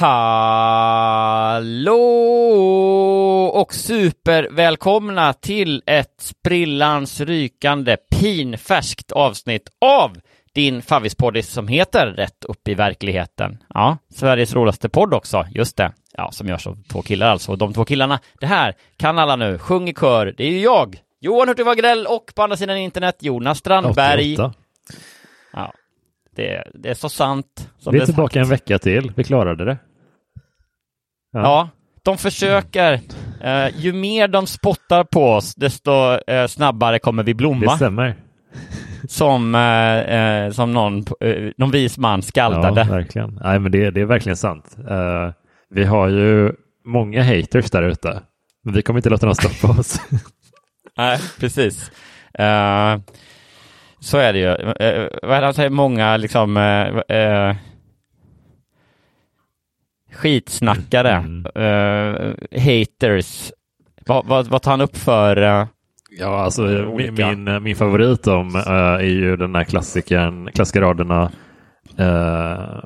[0.00, 1.96] Hallå
[3.54, 10.16] och supervälkomna till ett sprillans rykande pinfärskt avsnitt av
[10.54, 13.58] din favvispoddis som heter Rätt upp i verkligheten.
[13.74, 15.92] Ja, Sveriges roligaste podd också, just det.
[16.12, 17.52] Ja, som görs av två killar alltså.
[17.52, 19.58] Och de två killarna, det här kan alla nu.
[19.58, 20.34] Sjung i kör.
[20.36, 24.34] Det är ju jag, Johan Hurtig Wagrell och på andra sidan internet Jonas Strandberg.
[24.34, 24.54] 88.
[25.52, 25.72] Ja,
[26.36, 27.70] det, det är så sant.
[27.78, 28.36] Som Vi är det tillbaka sagt.
[28.36, 29.12] en vecka till.
[29.16, 29.78] Vi klarade det.
[31.32, 31.68] Ja,
[32.02, 33.00] de försöker.
[33.42, 35.90] Eh, ju mer de spottar på oss, desto
[36.30, 37.76] eh, snabbare kommer vi Det blomma.
[37.76, 38.16] stämmer.
[39.08, 42.80] Som, eh, eh, som någon, eh, någon vis man skaldade.
[42.80, 43.38] Ja, verkligen.
[43.42, 44.76] Nej, men det, det är verkligen sant.
[44.90, 45.30] Eh,
[45.70, 46.52] vi har ju
[46.84, 48.22] många haters där ute.
[48.64, 50.00] Men vi kommer inte låta dem stoppa oss.
[50.96, 51.90] Nej, precis.
[54.00, 54.46] Så är det ju.
[55.22, 55.70] Vad är det han säger?
[55.70, 56.56] Många liksom
[60.12, 61.46] skitsnackare, Mm.
[61.54, 62.34] eh,
[62.66, 63.52] haters.
[64.06, 65.36] Vad, vad, vad tar han upp för?
[65.42, 65.66] eh,
[66.18, 66.62] ja, alltså
[66.96, 71.30] min, min, min favorit om eh, är ju den här klassikern, klassiska raderna
[71.98, 72.84] eh,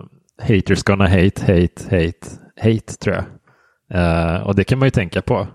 [0.48, 2.28] Haters gonna hate, hate, hate,
[2.62, 3.24] hate tror jag.
[4.00, 5.46] Eh, och det kan man ju tänka på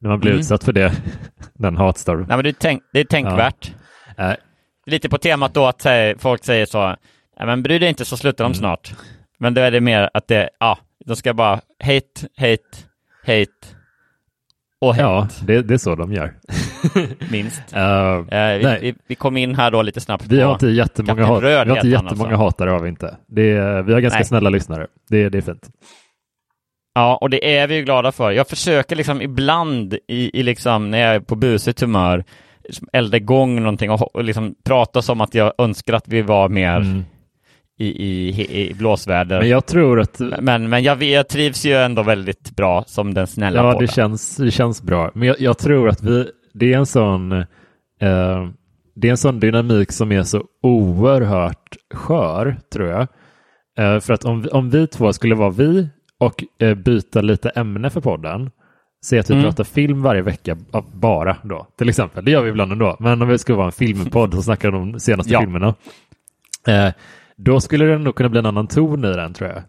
[0.00, 0.40] när man blir Mm.
[0.40, 0.92] utsatt för det,
[1.54, 2.18] den hatstorm.
[2.20, 3.72] Nej, men det är, tänk, det är tänkvärt.
[4.18, 4.32] Eh,
[4.86, 5.86] Lite på temat då att
[6.18, 8.76] folk säger så, "Nej, men bry dig inte så slutar de Mm.
[9.44, 12.78] Men då är det mer att det, ja, de ska bara hate, hate,
[13.26, 13.66] hate
[14.80, 16.34] och hate, ja, det, det är så de gör.
[17.30, 17.62] minst.
[17.72, 21.24] Eh, Eh, vi, vi, vi kom in här då lite snabbt Vi har inte jättemånga,
[21.24, 22.44] hat, vi har inte han jättemånga alltså.
[22.44, 23.16] hatare har vi inte.
[23.26, 24.26] Det är, vi har ganska Nej.
[24.26, 24.86] snälla lyssnare.
[25.08, 25.68] Det, det är fint.
[26.94, 28.30] Ja, och det är vi ju glada för.
[28.30, 32.24] Jag försöker liksom ibland i, i liksom, när jag är på busigt humör,
[32.92, 36.76] elda igång någonting och, och liksom prata som att jag önskar att vi var mer
[36.76, 37.04] Mm.
[37.78, 39.38] I, i, i blåsväder.
[39.40, 43.26] Men jag tror att Men, men jag, jag trivs ju ändå väldigt bra som den
[43.26, 45.10] snälla ja, det, känns, det känns bra.
[45.14, 48.48] Men jag, jag tror att vi, det är en sån eh,
[48.96, 53.06] det är en sån dynamik som är så oerhört skör, tror jag.
[53.78, 57.90] Eh, för att om, om vi två skulle vara vi och eh, byta lite ämne
[57.90, 58.50] för podden,
[59.06, 59.44] säg att vi Mm.
[59.44, 60.56] pratar film varje vecka
[60.92, 62.24] bara då, till exempel.
[62.24, 62.96] Det gör vi ibland ändå.
[63.00, 65.40] Men om vi skulle vara en filmpodd som snackar om de senaste Ja.
[65.40, 65.74] filmerna,
[66.68, 66.92] eh,
[67.36, 69.62] då skulle det nog kunna bli en annan ton i den, tror jag.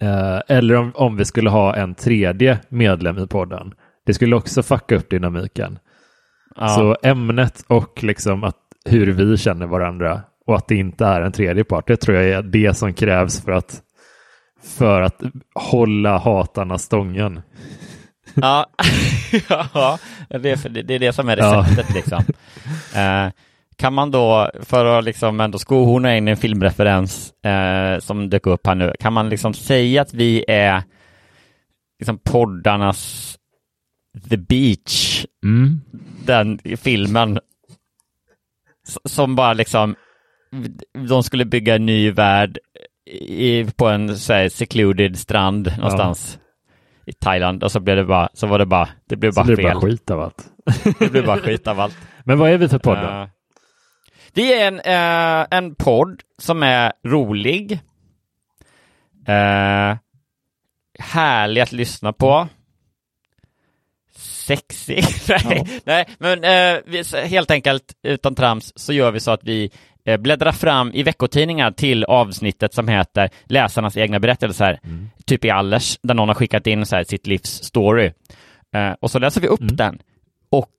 [0.00, 3.72] Eh, eller om, om vi skulle ha en tredje medlem i podden.
[4.06, 5.78] Det skulle också fucka upp dynamiken.
[6.56, 6.68] Ja.
[6.68, 11.32] Så ämnet och liksom att hur vi känner varandra och att det inte är en
[11.32, 13.82] tredje part, det tror jag är det som krävs för att,
[14.78, 15.22] för att
[15.54, 17.40] hålla hatarna stången.
[18.34, 18.66] Ja,
[19.74, 19.98] ja
[20.28, 21.64] det, är, för- det är det som är Ja.
[21.68, 22.18] receptet liksom.
[22.94, 23.26] Eh,
[23.78, 28.66] kan man då, för att liksom ändå skohorna in en filmreferens eh, som dök upp
[28.66, 30.82] här nu, kan man liksom säga att vi är
[31.98, 33.32] liksom poddarnas
[34.30, 35.24] The Beach,
[36.24, 37.38] den filmen
[39.04, 39.94] som bara liksom
[41.08, 42.58] de skulle bygga en ny värld
[43.20, 46.38] i, på en så här, secluded strand någonstans
[47.06, 49.44] i Thailand och så blev det bara, så var det bara, det blev Så bara
[49.44, 49.74] blir det fel.
[49.74, 50.50] bara skit av allt.
[50.98, 51.96] Det blev bara skit av allt.
[52.24, 53.04] Men vad är vi för podd då?
[53.08, 53.26] Eh,
[54.36, 57.80] vi är en, eh, en podd som är rolig,
[59.28, 59.96] Eh,
[60.98, 62.48] härlig att lyssna på.
[64.16, 65.04] Sexig?
[65.44, 69.70] nej, nej, men eh, vi, helt enkelt utan trams så gör vi så att vi
[70.04, 75.10] eh, bläddrar fram i veckotidningar till avsnittet som heter Läsarnas egna berättelser, Mm.
[75.24, 78.12] typ i Allers, där någon har skickat in så här, sitt livs story.
[78.74, 79.76] Eh, och så läser vi upp Mm.
[79.76, 79.98] den
[80.50, 80.70] och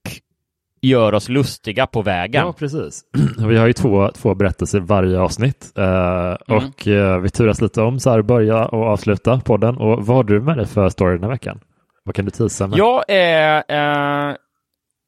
[0.88, 2.46] gör oss lustiga på vägen.
[2.46, 3.02] Ja, precis.
[3.48, 8.00] Vi har ju två, två berättelser varje avsnitt eh, och eh, vi turas lite om
[8.00, 9.78] så här börja och avsluta podden.
[9.78, 11.60] Och vad har du med dig för story den här veckan?
[12.04, 12.80] Vad kan du tisa med?
[12.80, 14.36] Jag är, eh,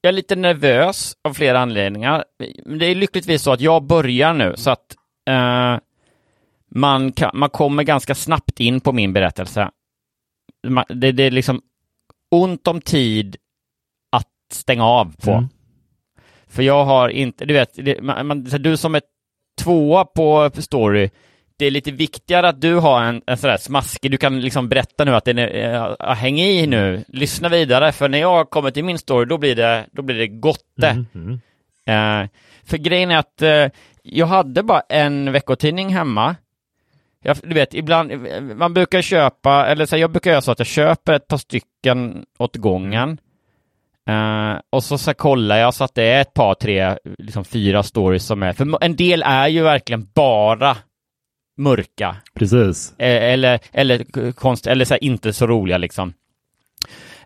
[0.02, 2.24] jag är lite nervös av flera anledningar.
[2.80, 4.96] Det är lyckligtvis så att jag börjar nu, så att
[5.30, 5.78] eh,
[6.76, 9.70] man, kan, man kommer ganska snabbt in på min berättelse.
[10.68, 11.62] Man, det, det är liksom
[12.32, 13.38] ont om tid
[14.12, 15.32] att stänga av på.
[15.32, 15.50] Mm.
[16.50, 19.02] För jag har inte, du vet, det, man, man, du som är
[19.62, 21.10] tvåa på story,
[21.58, 25.06] det är lite viktigare att du har en, en sådär smaskig, du kan liksom berätta
[25.06, 28.84] nu att den är, äh, häng i nu, lyssna vidare, för när jag kommer till
[28.84, 30.88] min story, då blir det, då blir det gotte.
[30.88, 31.40] Mm, mm.
[32.24, 32.30] Eh,
[32.64, 33.68] för grejen är att eh,
[34.04, 36.36] jag hade bara en veckotidning hemma.
[37.24, 38.12] Jag, du vet, ibland,
[38.56, 41.38] man brukar köpa, eller så här, jag brukar göra så att jag köper ett par
[41.38, 43.18] stycken åt gången.
[44.10, 47.84] Eh, och så, så kollar jag så att det är ett par, tre, liksom fyra
[47.84, 50.78] stories som är, för en del är ju verkligen bara
[51.58, 52.16] mörka.
[52.34, 52.94] Precis.
[52.98, 56.14] Eh, eller, eller konst, eller så här, inte så roliga liksom.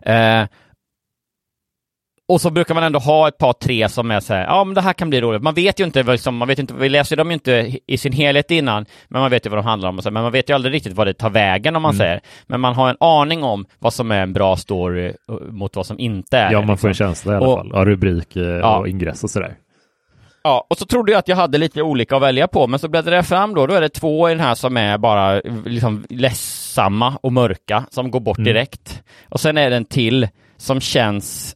[0.02, 0.44] Eh,
[2.28, 4.74] och så brukar man ändå ha ett par, tre som är så här, ja men
[4.74, 5.42] det här kan bli roligt.
[5.42, 8.12] Man vet ju inte, liksom, man vet inte, vi läser dem ju inte i sin
[8.12, 10.50] helhet innan, men man vet ju vad de handlar om och så, men man vet
[10.50, 11.98] ju aldrig riktigt vad det tar vägen om man Mm.
[11.98, 12.20] säger.
[12.46, 15.86] Men man har en aning om vad som är en bra story eh, mot vad
[15.86, 17.06] som inte är Ja, man får en liksom.
[17.06, 17.70] känsla i alla Och- fall.
[17.72, 18.78] Ja, rubrik eh, Ja.
[18.78, 19.54] och ingress och sådär.
[20.46, 22.88] Ja, och så trodde jag att jag hade lite olika att välja på, men så
[22.88, 26.04] bläddrade jag fram då, då är det två i den här som är bara liksom
[26.10, 28.44] ledsamma och mörka, som går bort Mm.
[28.46, 29.02] direkt.
[29.28, 31.54] Och sen är det en till som känns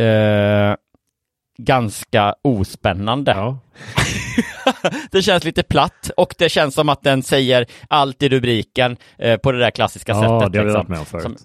[0.00, 0.76] eh,
[1.58, 3.30] ganska ospännande.
[3.30, 3.58] Ja.
[5.10, 9.36] det känns lite platt och det känns som att den säger allt i rubriken eh,
[9.36, 10.52] på det där klassiska ja, sättet.
[10.52, 10.78] det har liksom.
[10.78, 11.22] varit med om förut.
[11.22, 11.36] Som-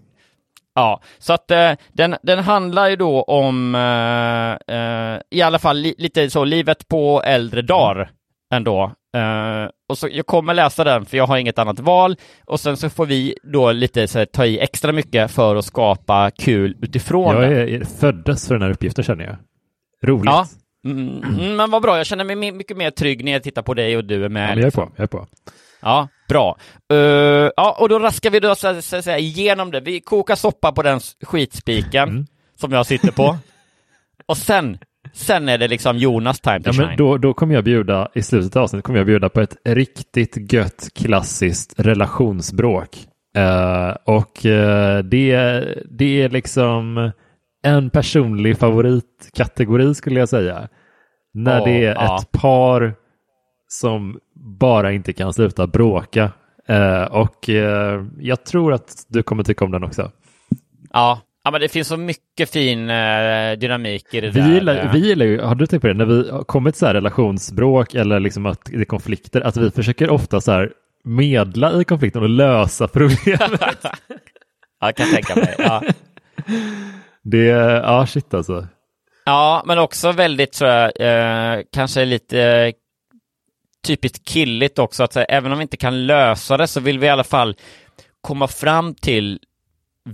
[0.77, 5.77] Ja, så att eh, den, den handlar ju då om eh, eh, i alla fall
[5.77, 8.11] li, lite så livet på äldre dagar
[8.53, 8.91] ändå.
[9.17, 12.15] Eh, och så jag kommer läsa den för jag har inget annat val
[12.45, 15.65] och sen så får vi då lite så här, ta i extra mycket för att
[15.65, 19.35] skapa kul utifrån Jag är, föddes för den här uppgiften känner jag.
[20.09, 20.25] Roligt.
[20.25, 20.47] Ja.
[20.85, 23.61] Mm, mm, men vad bra, jag känner mig mi- mycket mer trygg när jag tittar
[23.61, 24.43] på dig och du är med.
[24.43, 24.87] Ja, jag är liksom.
[24.87, 24.93] på.
[24.95, 25.27] Jag är på.
[25.81, 26.57] Ja, bra.
[26.91, 26.97] Eh,
[27.57, 29.79] ja, och då raskar vi då så, så, så, igenom det.
[29.79, 32.25] Vi kokar soppa på den skitspiken Mm.
[32.59, 33.37] som jag sitter på.
[34.25, 34.77] och sen,
[35.17, 36.97] sen är det liksom Jonas time to Ja, shine.
[36.97, 40.53] då, då kommer jag bjuda, i slutet av avsnittet kommer jag bjuda på ett riktigt
[40.53, 42.97] gött klassiskt relationsbråk.
[43.35, 45.35] Eh, och eh, det,
[45.91, 47.11] det är liksom
[47.63, 50.67] en personlig favoritkategori skulle jag säga.
[51.33, 52.19] När Åh, det är ja.
[52.19, 52.95] ett par
[53.67, 54.19] som
[54.59, 56.31] bara inte kan sluta bråka.
[56.67, 57.49] Eh, och
[58.19, 60.11] jag tror att du kommer tycka om den också.
[60.93, 61.21] Ja.
[61.47, 64.53] Ja, men det finns så mycket fin eh, dynamik i det Vi där.
[64.53, 64.91] gillar, eh.
[64.91, 67.93] vi gillar ju, har du tänkt på det, när vi har kommit så här relationsbråk
[67.93, 70.71] eller liksom att det är konflikter, att vi försöker ofta så här
[71.03, 73.61] medla i konflikten och lösa problemet.
[73.83, 73.91] ja,
[74.79, 75.55] jag kan tänka mig.
[75.57, 75.83] Ja.
[77.23, 78.67] det, ja shit alltså.
[79.25, 82.73] Ja, men också väldigt tror jag, eh, kanske lite eh,
[83.87, 87.05] typiskt killigt också att säga, även om vi inte kan lösa det så vill vi
[87.05, 87.55] i alla fall
[88.21, 89.39] komma fram till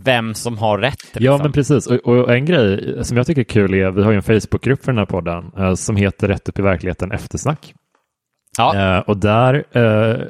[0.03, 0.95] vem som har rätt.
[1.13, 1.39] Ja liksom.
[1.41, 4.17] men precis, och, och en grej som jag tycker är kul är, vi har ju
[4.17, 7.73] en Facebookgrupp för den här podden eh, som heter Rätt upp i verkligheten eftersnack.
[8.57, 8.95] ja.
[8.97, 10.21] Eh, och där eh,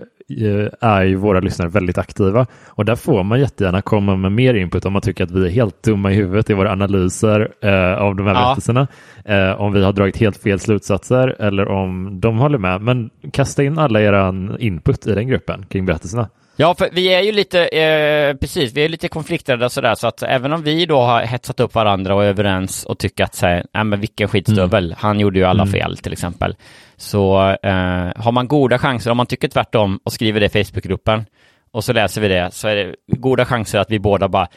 [0.48, 4.53] eh, är ju våra lyssnare väldigt aktiva och där får man jättegärna komma med mer
[4.53, 7.93] input om man tycker att vi är helt dumma i huvudet i våra analyser eh,
[8.01, 8.39] av de här Ja.
[8.46, 8.88] berättelserna.
[9.25, 12.82] Eh, om vi har dragit helt fel slutsatser eller om de håller med.
[12.82, 16.29] Men kasta in alla eran input i den gruppen kring berättelserna.
[16.55, 20.24] Ja, för vi är ju lite, eh, precis, vi är lite konflikträdda sådär, så att
[20.24, 23.63] även om vi då har hetsat upp varandra och är överens och tycker att säga,
[23.74, 25.74] nej men vilken skitstövel, han gjorde ju alla Mm.
[25.74, 26.55] fel till exempel.
[26.98, 31.25] Så eh, har man goda chanser, om man tycker tvärtom och skriver det i Facebookgruppen
[31.72, 34.48] och så läser vi det, så är det goda chanser att vi båda bara,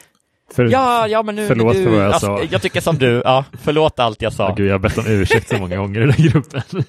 [0.55, 2.41] För, ja, ja men nu, Förlåt du, för vad jag alltså, sa.
[2.51, 4.43] jag tycker som du, ja, förlåt allt jag sa.
[4.49, 6.61] Ja, gud, jag har bett om ursäkt så många gånger i den gruppen.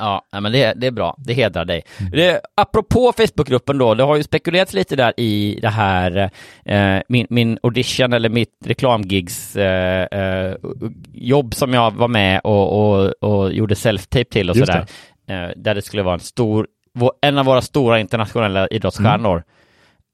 [0.00, 1.14] Ja, men det, det är bra.
[1.18, 1.82] Det hedrar dig.
[2.12, 6.30] Det, apropå Facebookgruppen då, det har ju spekulerats lite där i det här,
[6.64, 10.54] eh, min, min audition eller mitt reklamgigs eh, eh,
[11.12, 14.86] jobb som jag var med och, och, och gjorde self-tape till och sådär.
[15.28, 16.66] Eh, där det skulle vara en stor
[17.22, 19.42] en av våra stora internationella idrottsstjärnor.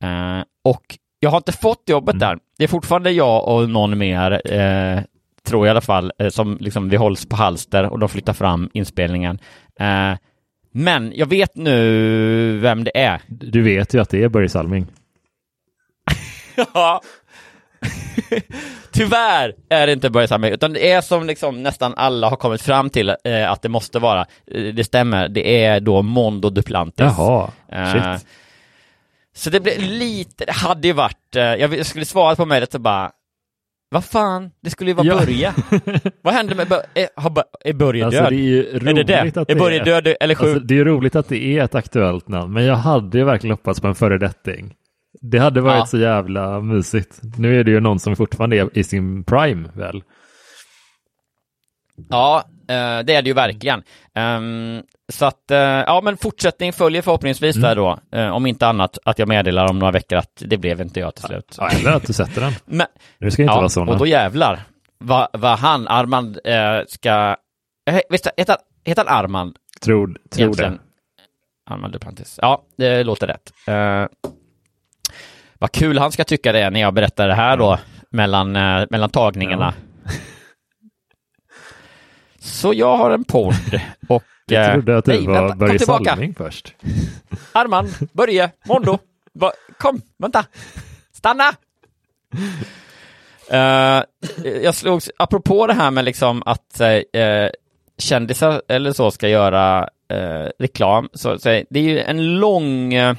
[0.02, 0.83] Eh, och
[1.21, 2.38] jag har inte fått jobbet där.
[2.59, 5.00] Det är fortfarande jag och någon mer, eh,
[5.47, 8.33] tror jag i alla fall, eh, som liksom vi hålls på halster och de flyttar
[8.33, 9.38] fram inspelningen.
[9.81, 10.12] Eh,
[10.73, 13.21] men jag vet nu vem det är.
[13.29, 14.87] Du vet ju att det är Börje Salming.
[16.75, 17.00] Ja.
[18.93, 22.62] Tyvärr är det inte Börje Salming, utan det är som liksom nästan alla har kommit
[22.62, 24.21] fram till eh, att det måste vara.
[24.47, 27.05] Eh, det stämmer, det är då Mondo Duplantis.
[27.19, 28.26] Jaha, Eh, shit.
[29.37, 33.11] så det blev lite, det hade ju varit, jag skulle svara på mejlet och bara
[33.88, 35.19] vad fan, det skulle ju vara Ja.
[35.19, 35.55] Börje.
[36.23, 37.09] Vad hände med Börje?
[37.64, 38.33] Är, Börje Alltså, död?
[38.33, 39.21] det är är det roligt det?
[39.37, 40.45] att är det Börje är- död eller sjuk?
[40.47, 43.52] Alltså, det är roligt att det är ett aktuellt namn, men jag hade ju verkligen
[43.57, 44.75] hoppats på en föredetting.
[45.21, 45.87] Det hade varit Ja.
[45.87, 47.21] så jävla mysigt.
[47.38, 50.02] Nu är det ju någon som fortfarande är i sin prime väl?
[52.11, 53.83] Ja, eh, det är det ju verkligen.
[54.15, 54.83] Ehm,
[55.13, 57.99] så att, eh, ja men fortsättning följer förhoppningsvis där då.
[58.13, 61.15] Eh, om inte annat att jag meddelar om några veckor att det blev inte jag
[61.15, 61.57] till slut.
[61.59, 62.53] Ja, eller att du sätter den.
[62.65, 62.87] Men,
[63.19, 63.93] Det ska inte ja, vara sådana.
[63.93, 64.61] och då jävlar
[64.99, 66.39] vad vad han, Armand,
[66.89, 67.37] ska...
[68.11, 70.79] Visst, heter, heter han Armand Tror, tror det.
[71.71, 72.39] Armand Duplantis.
[72.43, 73.53] Ja, det låter rätt.
[75.59, 77.79] Vad kul han ska tycka det är när jag berättar det här då,
[78.11, 79.75] mellan, eh, mellan tagningarna.
[82.47, 83.55] Så jag har en podd
[84.09, 84.23] och...
[84.49, 86.11] Jag eh, trodde att du nej, var vänta, Börje tillbaka.
[86.11, 86.75] Salming först.
[87.53, 88.99] Armand, Börje, Mondo.
[89.33, 90.45] Va, kom, vänta.
[91.12, 91.53] Stanna!
[93.50, 94.03] Eh,
[94.62, 97.49] jag slog, apropå det här med liksom att uh,
[97.99, 103.17] kändisar eller så ska göra eh, reklam, så, så det är ju en lång, eh,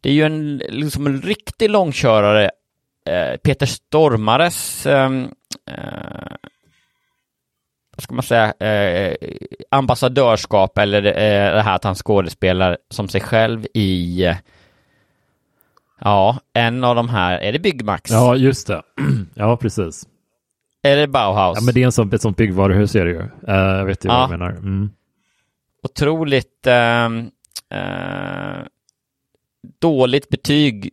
[0.00, 2.50] det är ju en, liksom en riktig långkörare,
[3.06, 5.10] eh, Peter Stormares eh,
[8.00, 9.16] vad ska man säga, eh,
[9.70, 14.24] ambassadörskap eller eh, det här att han skådespelar som sig själv i
[16.00, 18.10] Ja, en av de här, är det Byggmax?
[18.10, 18.82] Ja, just det.
[19.34, 20.06] Ja, precis.
[20.82, 21.58] Är det Bauhaus?
[21.60, 23.20] Ja, men det är en sån, ett sånt byggvaruhus är det ju.
[23.48, 24.14] Eh, jag vet ju Ja.
[24.20, 24.50] vad du menar.
[24.50, 24.90] Mm.
[25.82, 27.30] Otroligt ehm,
[27.70, 28.64] eh,
[29.80, 30.90] dåligt betyg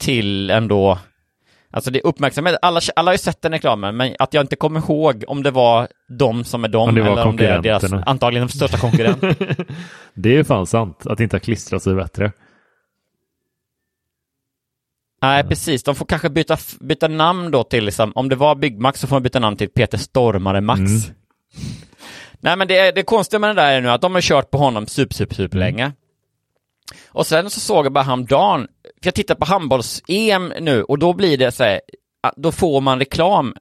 [0.00, 0.98] till ändå
[1.74, 4.56] Alltså det är uppmärksamhet, alla, alla har ju sett den reklamen, men att jag inte
[4.56, 5.88] kommer ihåg om det var
[6.18, 9.20] de som är de, Om eller om det är deras, antagligen största konkurrent.
[10.14, 12.32] Det är ju fan sant att inte ha klistrat sig bättre.
[15.22, 15.82] Nej, precis.
[15.82, 19.16] De får kanske byta, byta namn då till, liksom, om det var Byggmax så får
[19.16, 20.80] man byta namn till Peter Stormare Max.
[20.80, 21.00] Mm.
[22.40, 24.58] Nej, men det, det konstiga med det där är nu att de har kört på
[24.58, 25.66] honom super, super, super Mm.
[25.66, 25.92] länge.
[27.08, 28.68] Och sen så såg jag bara häromdagen,
[29.04, 31.80] för jag tittar på handbolls-EM nu och då blir det så här,
[32.22, 33.54] att då får man reklam.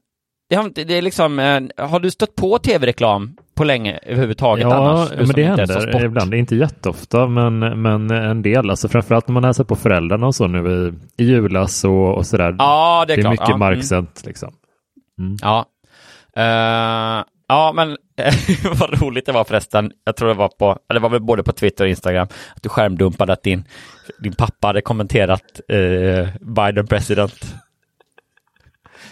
[0.49, 4.75] Det, har, det är liksom, eh, har du stött på tv-reklam på länge överhuvudtaget Ja,
[4.75, 5.09] annars?
[5.09, 6.31] Du men det händer ibland.
[6.31, 8.69] Det är inte jätteofta, men, men en del.
[8.69, 12.25] Alltså framförallt när man hälsar på föräldrarna och så nu i, i julas och, och
[12.25, 12.55] sådär.
[12.57, 13.59] Ja, det är det är mycket Ja, mm.
[13.59, 14.53] marksänt liksom.
[15.41, 15.65] Ja.
[16.35, 17.97] Eh, ja, men
[18.79, 19.91] vad roligt det var förresten.
[20.03, 22.63] Jag tror det var på, eller det var väl både på Twitter och Instagram, att
[22.63, 23.63] du skärmdumpade att din,
[24.19, 27.55] din pappa hade kommenterat eh, Biden president.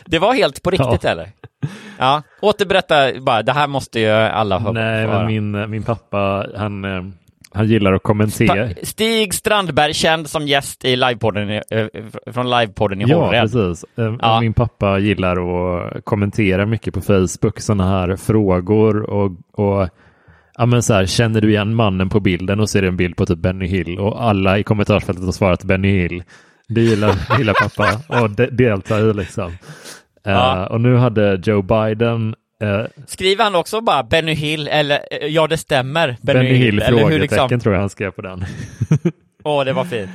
[0.05, 1.10] Det var helt på riktigt Ja.
[1.10, 1.29] eller?
[1.98, 5.17] Ja, återberätta bara, det här måste ju alla ha Nej, höra.
[5.17, 7.03] men min, min pappa, han, eh,
[7.53, 8.70] han gillar att kommentera.
[8.84, 11.86] Stig Strandberg, känd som gäst i livepodden, eh,
[12.34, 13.41] från livepodden i Ja, Hålred.
[13.41, 13.86] precis.
[13.98, 14.39] Eh, Ja.
[14.41, 19.89] Min pappa gillar att kommentera mycket på Facebook, sådana här frågor och, och
[20.58, 23.25] ja, men så här, känner du igen mannen på bilden och det en bild på
[23.25, 26.24] typ Benny Hill och alla i kommentarsfältet har svarat Benny Hill.
[26.67, 29.51] Det gillar, gillar pappa och de, delta i liksom.
[30.24, 30.67] Ja.
[30.67, 35.48] och nu hade Joe Biden eh, Skriver han också bara Benny Hill eller eh, ja
[35.48, 37.60] det stämmer Benny, Hill, eller hur liksom?
[37.60, 38.46] tror jag han skrev på den.
[39.44, 40.10] Åh, det var fint.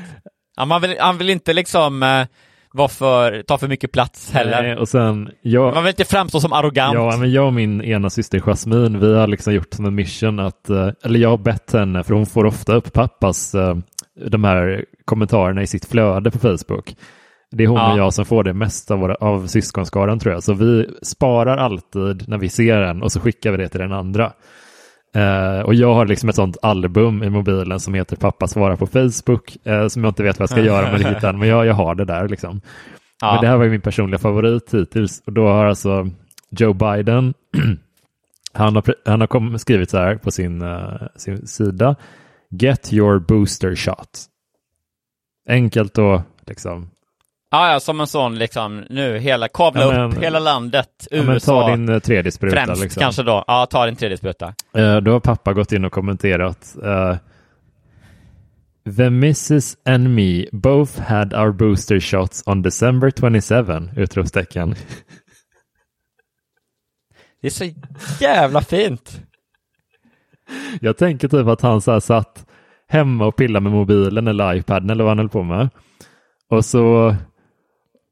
[0.66, 2.24] Man vill, han vill inte liksom
[2.72, 4.62] vara för, ta för mycket plats heller.
[4.62, 6.94] Nej, och sen, jag, Man vill inte framstå som arrogant.
[6.94, 10.40] Ja, men jag och min ena syster Jasmine, vi har liksom gjort som en mission
[10.40, 10.70] att,
[11.04, 13.54] eller jag har bett henne, för hon får ofta upp pappas
[14.26, 16.94] de här kommentarerna i sitt flöde på Facebook.
[17.56, 17.92] Det är hon Ja.
[17.92, 20.42] och jag som får det mest av, våra, av syskonskaran tror jag.
[20.42, 23.92] Så vi sparar alltid när vi ser den och så skickar vi det till den
[23.92, 24.32] andra.
[25.14, 28.86] Eh, och jag har liksom ett sånt album i mobilen som heter Pappa svarar på
[28.86, 31.74] Facebook, eh, som jag inte vet vad jag ska göra med det men jag, jag
[31.74, 32.60] har det där liksom.
[33.20, 33.32] Ja.
[33.32, 35.22] Men det här var ju min personliga favorit hittills.
[35.26, 36.10] Och då har alltså
[36.50, 37.34] Joe Biden,
[38.52, 41.96] han har, han har kom, skrivit så här på sin, eh, sin sida.
[42.50, 44.24] Get your booster shot.
[45.48, 46.90] Enkelt och liksom.
[47.50, 51.22] Ja, ja, som en sån liksom nu, hela, kavla Ja, men- upp hela landet, Ja,
[51.22, 52.56] men USA ta din eh, tredje spruta.
[52.56, 53.00] främst liksom.
[53.00, 53.44] kanske då.
[53.46, 54.54] Ja, ta din tredje spruta.
[54.76, 56.76] Eh, då har pappa gått in och kommenterat.
[56.84, 57.16] eh,
[58.96, 63.90] The Mrs and me both had our booster shots on December 27!
[63.96, 64.74] Utropstecken.
[67.40, 67.64] Det är så
[68.20, 69.20] jävla fint.
[70.80, 72.46] Jag tänker typ att han så här satt
[72.88, 75.68] hemma och pillade med mobilen eller iPaden eller vad han höll på med.
[76.50, 77.16] Och så,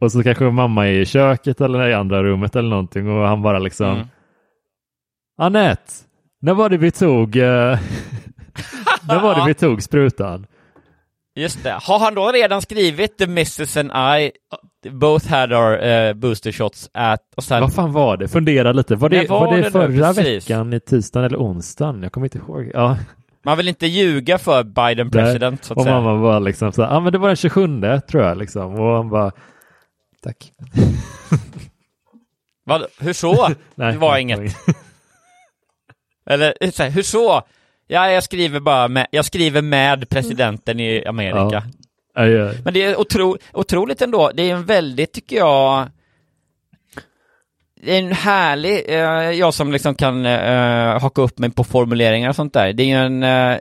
[0.05, 3.43] och så kanske mamma är i köket eller i andra rummet eller någonting och han
[3.43, 4.07] bara liksom Mm.
[5.39, 5.93] Anette,
[6.41, 7.45] när var det vi tog eh,
[9.09, 10.47] när var det vi tog sprutan?
[11.37, 11.79] Just det.
[11.83, 14.31] Har han då redan skrivit The Mrs and I
[14.91, 17.21] both had our uh, booster shots at...
[17.37, 18.29] Och sen, Vad fan var det?
[18.29, 18.97] Fundera lite.
[18.97, 22.03] Var det, var var det, det förra veckan i tisdagen eller onsdagen?
[22.03, 22.71] Jag kommer inte ihåg.
[22.75, 22.97] Ja,
[23.45, 26.01] man vill inte ljuga för Biden president, så att och säga.
[26.01, 27.67] mamma var liksom så här, ja men det var den 27
[28.11, 28.75] tror jag liksom.
[28.75, 29.33] Och han bara,
[30.25, 30.52] tack.
[32.64, 33.49] Vad, hur så?
[33.75, 34.40] Nej, det var inget.
[36.26, 37.43] Eller här, hur så?
[37.87, 41.62] Ja, jag skriver bara med, jag skriver med presidenten i Amerika.
[42.14, 42.23] Ja.
[42.23, 42.61] Aj.
[42.64, 44.31] Men det är otro, otroligt ändå.
[44.35, 45.88] Det är en väldigt, tycker jag,
[47.85, 52.28] det är en härlig, eh, jag som liksom kan eh, haka upp mig på formuleringar
[52.28, 52.73] och sånt där.
[52.73, 53.59] Det är ju en, eh,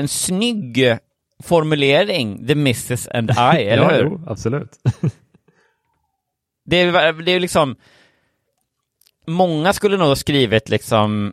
[0.00, 0.96] en snygg
[1.44, 4.04] formulering, the Mrs and I, eller ja, hur?
[4.04, 4.70] Jo, absolut.
[6.66, 7.76] Det är, det är liksom,
[9.26, 11.32] många skulle nog ha skrivit liksom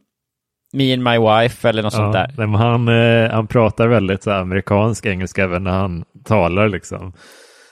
[0.73, 2.33] Me and my wife eller något sånt Ja, där.
[2.37, 7.13] nej, men han, eh, han pratar väldigt så amerikansk engelska även när han talar liksom.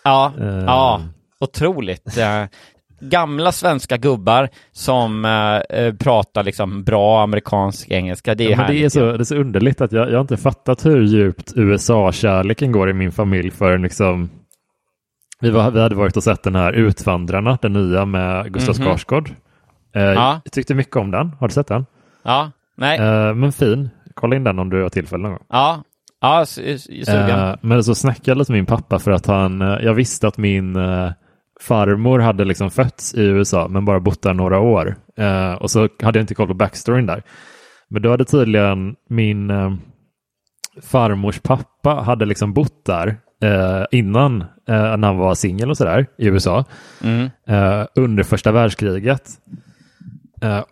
[0.04, 0.46] Ja, Eh.
[0.66, 1.02] ja,
[1.40, 2.18] otroligt.
[2.18, 2.44] Eh,
[3.04, 5.26] Gamla svenska gubbar som
[5.70, 9.24] eh, pratar liksom bra amerikansk engelska, det är Ja, men det, är så, det är
[9.24, 13.52] så underligt att jag, jag har inte fattat hur djupt USA-kärleken går i min familj
[13.52, 14.30] förrän liksom
[15.42, 18.86] vi, var, vi hade varit och sett den här Utvandrarna, den nya med Gustav Mhm.
[18.86, 19.30] Skarsgård.
[19.96, 20.42] Eh, Ja.
[20.44, 21.32] Jag tyckte mycket om den.
[21.40, 21.86] Har du sett den?
[22.24, 23.90] Ja, nej, Eh, men fin.
[24.14, 25.46] Kolla in den om du har tillfälle någon gång.
[25.50, 25.84] ja,
[26.22, 27.40] ja, su- su- sugen.
[27.50, 30.28] Eh, men så snackade jag lite med min pappa för att han, eh, jag visste
[30.28, 31.12] att min eh,
[31.62, 34.96] farmor hade liksom fötts i USA men bara bott där några år.
[35.18, 37.24] Eh, och så hade jag inte koll på backstoryn där.
[37.90, 39.52] Men då hade tydligen min
[40.82, 46.06] farmors pappa hade liksom bott där eh, innan eh, när han var singel och sådär
[46.18, 46.66] i USA
[47.04, 47.30] Mm.
[47.48, 49.30] eh, under första världskriget.
[50.42, 50.64] Eh,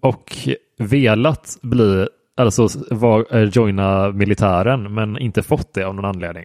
[0.00, 0.32] och
[0.78, 6.44] velat bli, alltså var, eh, joina militären men inte fått det av någon anledning.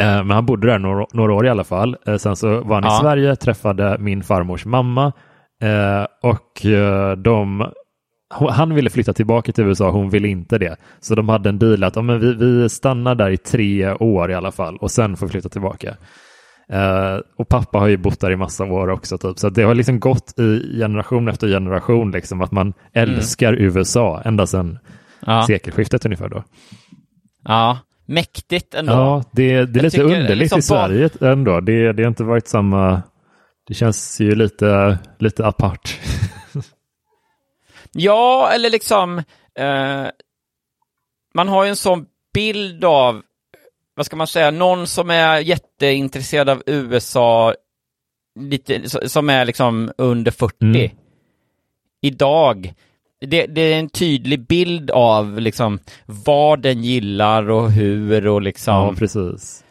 [0.00, 1.96] Eh, men han bodde där några, några år i alla fall.
[2.18, 2.98] Sen så var han i Ja.
[3.00, 5.12] Sverige, träffade min farmors mamma
[6.22, 6.66] och
[7.16, 7.66] de
[8.50, 10.76] han ville flytta tillbaka till USA, hon ville inte det.
[11.00, 14.30] Så de hade en deal att ja, men vi, vi stannar där i tre år
[14.30, 15.96] i alla fall och sen får vi flytta tillbaka.
[16.68, 19.18] Eh, och pappa har ju bott där i massa år också.
[19.18, 19.38] Typ.
[19.38, 24.46] Så det har liksom gått i generation efter generation liksom, att man älskar USA ända
[24.46, 24.78] sedan
[25.26, 25.36] Mm.
[25.36, 26.28] Ja, sekelskiftet ungefär.
[26.28, 26.44] Då.
[27.44, 28.92] ja, mäktigt ändå.
[28.92, 31.60] Ja, det, det är lite underligt liksom i Sverige ändå.
[31.60, 33.02] Det, det har inte varit samma...
[33.68, 36.00] Det känns ju lite, lite apart.
[37.94, 39.18] Ja, eller liksom,
[39.58, 40.06] eh,
[41.34, 43.22] man har ju en sån bild av,
[43.94, 47.54] vad ska man säga, någon som är jätteintresserad av USA,
[48.40, 50.54] lite, som är liksom under 40.
[50.60, 50.90] Mm.
[52.02, 52.74] Idag,
[53.20, 58.74] det, det är en tydlig bild av liksom vad den gillar och hur och liksom,
[58.74, 59.64] Ja, precis.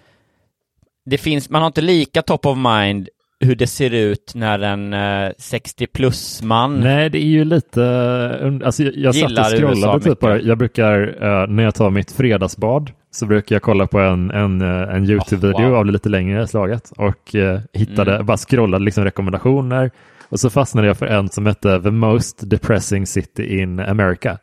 [1.05, 3.09] det finns, man har inte lika top of mind
[3.43, 8.61] hur det ser ut när en eh, 60 plus man Nej, det är ju lite...
[8.65, 10.39] Alltså, jag, jag satt och scrollade typ bara.
[10.41, 14.61] Jag brukar, eh, när jag tar mitt fredagsbad, så brukar jag kolla på en, en,
[14.61, 15.75] eh, en YouTube-video Oh, wow.
[15.77, 18.25] av det lite längre slaget och eh, hittade, Mm.
[18.25, 19.91] bara scrollade liksom rekommendationer
[20.29, 24.37] och så fastnade jag för en som hette The Most Depressing City in America.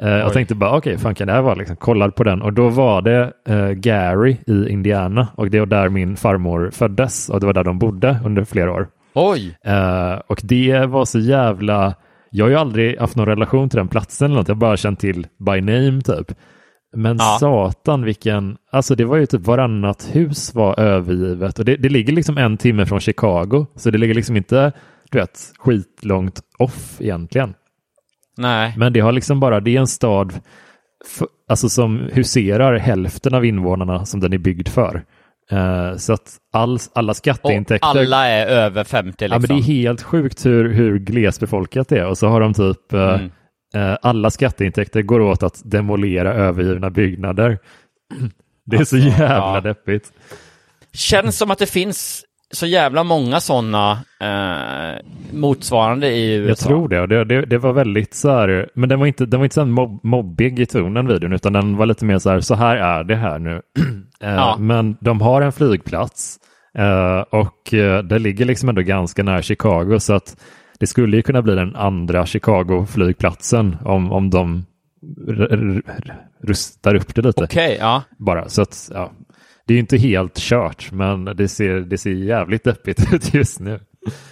[0.00, 1.54] Eh, jag tänkte bara, okej, fan kan det här vara?
[1.54, 5.66] Liksom, kollade på den och då var det eh, Gary i Indiana och det var
[5.66, 8.88] där min farmor föddes och det var där de bodde under flera år.
[9.14, 9.56] Oj!
[9.64, 11.94] Eh, och det var så jävla...
[12.30, 14.48] Jag har ju aldrig haft någon relation till den platsen eller något.
[14.48, 16.32] Jag har bara känt till by name typ.
[16.96, 17.36] Men Ja.
[17.40, 18.56] satan vilken...
[18.72, 21.58] Alltså det var ju typ varannat hus var övergivet.
[21.58, 23.66] Och det, det ligger liksom en timme från Chicago.
[23.76, 24.72] Så det ligger liksom inte,
[25.10, 27.54] du vet, skitlångt off egentligen.
[28.36, 28.74] Nej.
[28.76, 30.32] Men det har liksom bara, det är en stad
[31.06, 35.04] f- alltså som huserar hälften av invånarna som den är byggd för.
[35.50, 37.88] Eh, så att all, alla Och skatteintäkter...
[37.88, 39.26] alla är över 50 liksom.
[39.32, 42.06] Ja, men det är helt sjukt hur, hur glesbefolkat det är.
[42.06, 43.30] Och så har de typ eh, Mm.
[43.92, 47.58] eh, alla skatteintäkter går åt att demolera övergivna byggnader.
[48.66, 49.60] Det är så jävla ja.
[49.60, 50.12] deppigt.
[50.92, 55.00] Känns som att det finns så jävla många sådana eh,
[55.32, 56.48] motsvarande i USA.
[56.48, 57.06] Jag tror det.
[57.06, 59.64] Det, det, det var väldigt så här, men den var inte, den var inte så
[59.64, 63.04] mobb, mobbig i tonen videon, utan den var lite mer så här, så här är
[63.04, 63.62] det här nu.
[64.20, 64.56] eh, Ja.
[64.58, 66.38] Men de har en flygplats
[66.78, 70.36] eh, och eh, det ligger liksom ändå ganska nära Chicago, så att
[70.78, 74.64] det skulle ju kunna bli den andra Chicago-flygplatsen om, om de
[76.42, 78.02] rustar upp det lite Okej, ja.
[78.18, 78.48] bara.
[78.48, 79.12] Så att, ja,
[79.66, 83.60] det är ju inte helt kört, men det ser, det ser jävligt deppigt ut just
[83.60, 83.80] nu.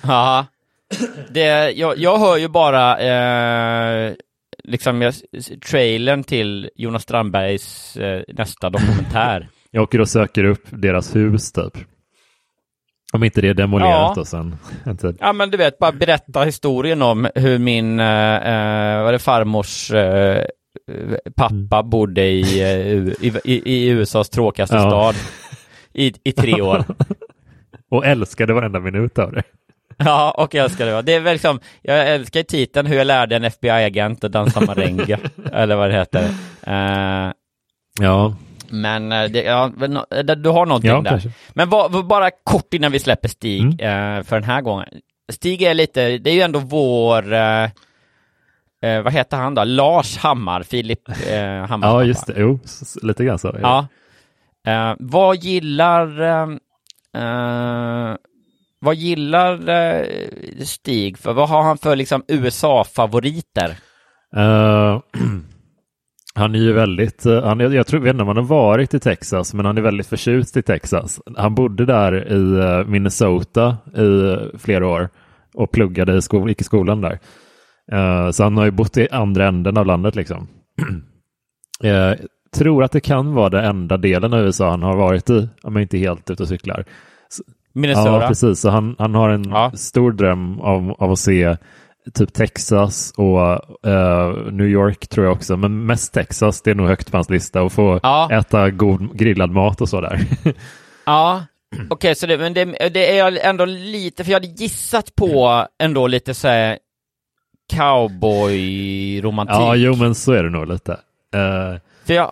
[0.02, 0.46] Ja.
[1.30, 4.12] Det, jag, jag hör ju bara eh,
[4.64, 5.14] liksom jag,
[5.70, 9.48] trailern till Jonas Strandbergs eh, nästa dokumentär.
[9.70, 11.72] Jag åker och söker upp deras hus typ.
[13.12, 14.20] Om inte det är demolerat Ja.
[14.20, 14.56] och sen.
[15.20, 19.18] Ja men du vet, bara berätta historien om hur min, eh, eh, vad är det,
[19.18, 20.44] farmors eh,
[21.36, 24.80] pappa bodde i, eh, i, i, i USAs tråkigaste Ja.
[24.90, 25.14] stad
[25.92, 26.84] i, i tre år.
[27.90, 29.42] Och älskade varenda minut av det.
[29.96, 31.02] Ja, och jag älskar det.
[31.02, 35.18] Det är väl liksom, jag älskar titeln hur jag lärde en FBI-agent att dansa merengue,
[35.52, 36.22] eller vad det heter.
[36.66, 37.32] Eh,
[38.00, 38.36] Ja,
[38.70, 39.72] men eh, det, ja,
[40.10, 41.10] eh, du har någonting ja där.
[41.10, 41.30] kanske.
[41.52, 44.16] Men vad- bara kort innan vi släpper Stig Mm.
[44.18, 44.88] eh, för den här gången.
[45.32, 47.68] Stig är lite, det är ju ändå vår, eh,
[48.84, 49.64] eh, vad heter han då?
[49.64, 52.34] Lars Hammar, Filip eh, Hammars Ja, just det.
[52.36, 52.58] Jo,
[53.02, 53.48] lite grann så.
[53.48, 53.60] är.
[53.60, 53.86] Ja.
[54.66, 56.48] Eh, vad gillar eh,
[57.22, 58.16] eh,
[58.80, 60.06] vad gillar eh,
[60.64, 61.32] Stig för?
[61.32, 63.76] Vad har han för liksom USA-favoriter?
[64.36, 65.00] Eh,
[66.34, 69.00] han är ju väldigt, han, jag, jag tror, vet inte om han har varit i
[69.00, 71.20] Texas, men han är väldigt förtjust i Texas.
[71.36, 75.08] Han bodde där i Minnesota i flera år
[75.54, 77.18] och pluggade i skol, gick i skolan där.
[77.92, 80.48] Eh, så han har ju bott i andra änden av landet liksom.
[81.84, 82.12] Eh,
[82.56, 85.76] tror att det kan vara den enda delen av USA han har varit i, om
[85.76, 86.84] jag inte helt ute och cyklar.
[87.74, 88.10] Minnesota?
[88.22, 88.60] Ja, precis.
[88.60, 89.72] Så han, han har en Ja.
[89.74, 91.56] stor dröm av, av att se
[92.14, 93.40] typ Texas och
[93.90, 95.56] eh, New York tror jag också.
[95.56, 98.28] Men mest Texas, det är nog högt på hans lista och få Ja.
[98.32, 100.20] äta god grillad mat och så där.
[101.06, 101.44] Ja,
[101.90, 105.66] okej, så det, men det, det är jag ändå lite, för jag hade gissat på
[105.82, 106.78] ändå lite så här
[107.72, 109.54] cowboy-romantik.
[109.54, 110.92] ja, jo men så är det nog lite.
[111.34, 112.26] Eh, För jag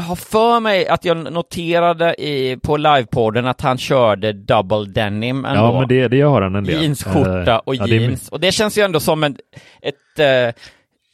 [0.00, 5.60] har för mig att jag noterade i, på livepodden att han körde double denim ändå.
[5.60, 6.82] ja, men det, det har han en del.
[6.82, 8.28] Jeansskjorta Eh, och ja, det är- jeans.
[8.28, 9.36] Och det känns ju ändå som en,
[9.82, 10.54] ett eh,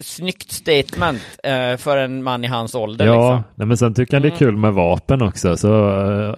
[0.02, 3.06] snyggt statement eh, för en man i hans ålder.
[3.06, 3.42] Ja, Liksom.
[3.54, 5.56] nej, men sen tycker han det är kul med vapen också.
[5.56, 5.88] Så,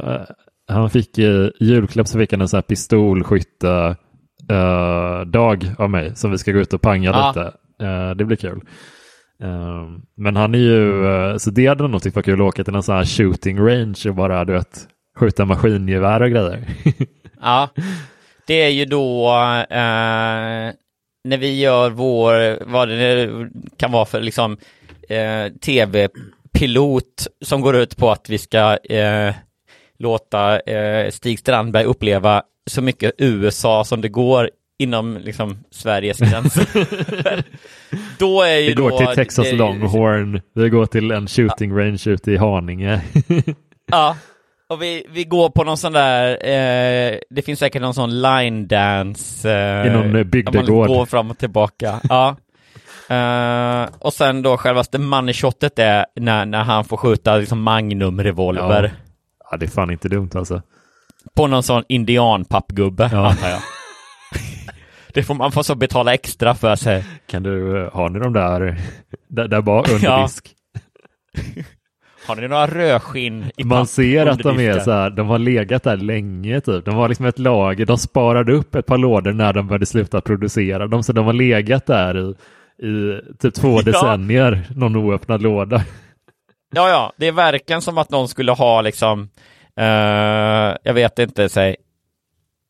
[0.00, 0.20] eh,
[0.68, 3.96] han fick i julklapp så fick han en sån här pistolskytte
[4.50, 7.28] eh, dag av mig som vi ska gå ut och panga Ja.
[7.28, 7.52] lite.
[7.86, 8.60] Eh, det blir kul.
[9.42, 9.84] Eh,
[10.16, 12.74] men han är ju, eh, så det hade nog tyckt var kul att åka till
[12.74, 16.64] en sån här shooting range och bara du vet, skjuta maskingevär och grejer.
[17.40, 17.68] Ja,
[18.46, 19.30] det är ju då
[21.24, 24.56] när vi gör vår, vad det nu kan vara för liksom
[25.60, 28.78] tv-pilot som går ut på att vi ska
[29.98, 36.66] låta eh, Stig Strandberg uppleva så mycket USA som det går inom liksom Sveriges gränser.
[38.18, 41.78] då är ju Vi går då, till Texas det- Longhorn, vi går till en shooting
[41.78, 43.00] range ute i Haninge.
[43.92, 44.16] Ja,
[44.68, 48.66] och vi, vi går på någon sån där, eh, det finns säkert någon sån line
[48.66, 49.50] dance.
[49.50, 50.88] Eh, I någon, eh, där man bygdegård.
[50.88, 52.00] går fram och tillbaka.
[52.08, 52.36] ja.
[53.08, 58.82] Eh, och sen då självaste money shotet är när, när han får skjuta liksom magnum-revolver
[58.82, 58.90] Ja.
[59.50, 60.62] ja, det är fan inte dumt alltså.
[61.34, 63.30] På någon sån indianpappgubbe, Ja.
[63.30, 63.60] antar jag.
[65.14, 67.04] det får man får så betala extra för sig.
[67.26, 68.76] Kan du, eh, har ni de där,
[69.28, 70.22] där, där bara under Ja.
[70.22, 70.48] disk?
[72.26, 75.82] Har ni några rödskinn i Man ser att de är så här, de har legat
[75.82, 76.84] där länge typ.
[76.84, 80.20] De var liksom ett lager, de sparade upp ett par lådor när de började sluta
[80.20, 81.02] producera dem.
[81.02, 82.34] Så de har legat där i,
[82.86, 83.82] i typ två Ja.
[83.82, 85.84] decennier, någon oöppnad låda.
[86.74, 89.28] Ja, ja, det är verkligen som att någon skulle ha liksom,
[90.82, 91.76] jag vet inte, säg,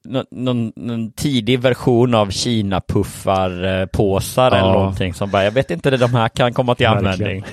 [0.04, 4.56] nå- någon, någon tidig version av Kina-puffar-påsar Ja.
[4.58, 7.44] eller någonting som bara, jag vet inte, det de här kan komma till användning.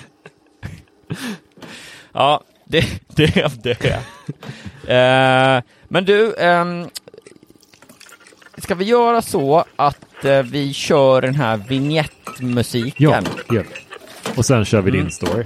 [2.13, 2.85] ja, det,
[3.15, 3.99] det är det.
[4.87, 6.87] Eh, men du, ehm,
[8.57, 13.09] ska vi göra så att eh, vi kör den här vignettmusiken?
[13.09, 13.63] Ja, vi.
[14.37, 15.01] Och sen kör vi Mm.
[15.01, 15.43] din story.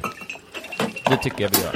[1.10, 1.76] Det tycker jag vi gör.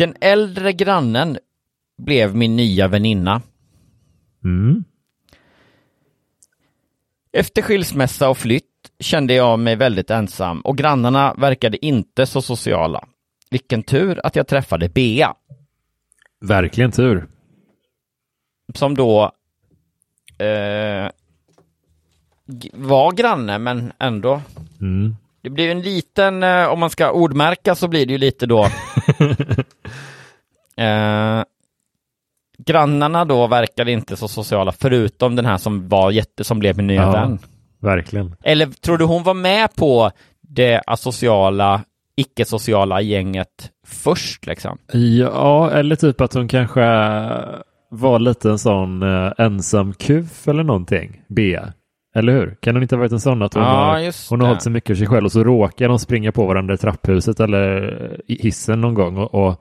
[0.00, 1.38] Den äldre grannen
[1.98, 3.42] blev min nya väninna.
[4.44, 4.84] Mm.
[7.32, 8.64] Efter skilsmässa och flytt
[8.98, 13.04] kände jag mig väldigt ensam och grannarna verkade inte så sociala.
[13.50, 15.34] Vilken tur att jag träffade Bea,
[16.40, 17.26] Verkligen tur.
[18.74, 19.32] som då
[20.38, 21.10] eh,
[22.72, 24.42] var granne, men ändå.
[24.80, 25.16] Mm.
[25.42, 28.68] Det blir en liten, eh, om man ska ordmärka så blir det ju lite då.
[30.80, 31.44] eh,
[32.58, 36.86] grannarna då verkade inte så sociala, förutom den här som var jätte, som blev min
[36.86, 37.12] nya Ja.
[37.12, 37.38] vän.
[37.82, 38.36] Verkligen.
[38.44, 41.80] Eller tror du hon var med på det asociala,
[42.16, 44.78] icke-sociala gänget först liksom?
[44.92, 46.80] Ja, eller typ att hon kanske
[47.90, 51.22] var lite en sån eh, ensam kuf eller någonting.
[51.28, 51.58] B.
[52.14, 52.56] Eller hur?
[52.60, 54.72] Kan hon inte ha varit en sån att hon Ja, har, hon har hållit sig
[54.72, 57.90] mycket för sig själv och så råkar de springa på varandra i trapphuset eller
[58.26, 59.60] i hissen någon gång och, och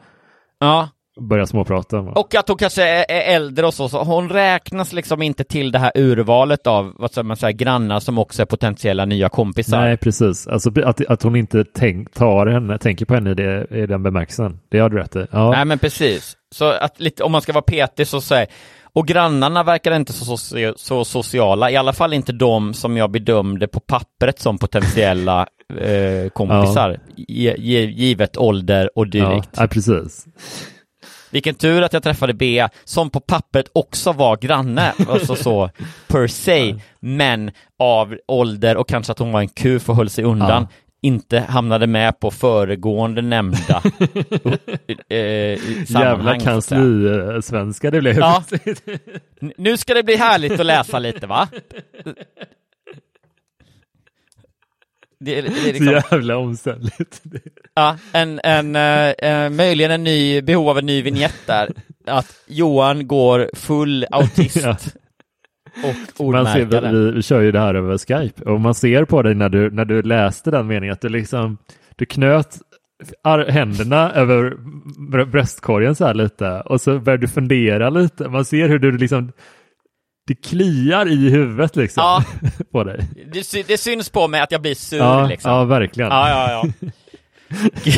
[0.60, 2.00] Ja, börja småprata.
[2.00, 5.80] och att hon kanske är, äldre och så, så hon räknas liksom inte till det
[5.80, 9.82] här urvalet av, vad ska man säga, grannar som också är potentiella nya kompisar.
[9.82, 10.48] Nej, precis.
[10.48, 14.04] Alltså att, att hon inte tänk, tar henne, tänker på henne i, det, i den
[14.04, 14.60] bemärkelsen.
[14.70, 15.28] Det har du rätt i.
[15.32, 15.52] Ja.
[15.52, 16.36] Nej men precis.
[16.56, 18.48] Så att lite, om man ska vara petig så säger
[18.94, 23.12] och grannarna verkar inte så, soci- så sociala, i alla fall inte de som jag
[23.12, 25.48] bedömde på pappret som potentiella
[25.80, 29.10] eh, kompisar, gi- givet ålder och ja.
[29.10, 29.50] dylikt.
[29.58, 30.26] ja, precis.
[31.32, 35.70] Vilken tur att jag träffade Bea, som på pappret också var granne, alltså så
[36.08, 40.24] per se, men av ålder och kanske att hon var en kuf och höll sig
[40.24, 40.68] undan,
[41.02, 43.82] inte hamnade med på föregående nämnda
[45.10, 45.18] eh,
[45.88, 46.52] Jävla att säga.
[46.52, 48.18] kansli-svenska det blev.
[48.18, 48.44] Ja.
[49.58, 51.48] Nu ska det bli härligt att läsa lite va?
[55.20, 57.22] Det, är- det är Så liksom, jävla omständligt.
[57.76, 61.70] ja, en, en, eh, eh, möjligen en ny, behov av en ny vignett där.
[62.08, 64.78] Att Johan går full autist Ja.
[66.18, 69.22] och Man ser, vi, vi kör ju det här över Skype och man ser på
[69.22, 71.58] dig när du, när du läste den meningen att du liksom
[71.96, 72.58] du knöt
[73.48, 74.52] händerna över
[75.12, 78.30] br- bröstkorgen så här lite och så börjar du fundera lite.
[78.30, 79.32] Man ser hur du liksom
[80.30, 82.24] det kliar i huvudet liksom Ja.
[82.72, 83.08] på dig.
[83.34, 85.52] Det, sy- det syns på mig att jag blir sur Ja, liksom.
[85.52, 86.10] ja verkligen.
[86.12, 86.90] Ja, ja, ja.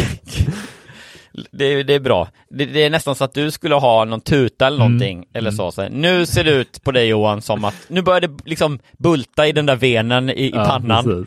[1.51, 2.27] Det, är- det är bra.
[2.49, 5.71] Det, det är nästan så att du skulle ha någon tuta eller någonting, eller så.
[5.71, 5.89] så.
[5.89, 9.51] Nu ser det ut på dig Johan som att, nu börjar det liksom bulta i
[9.51, 11.25] den där venen i, i pannan.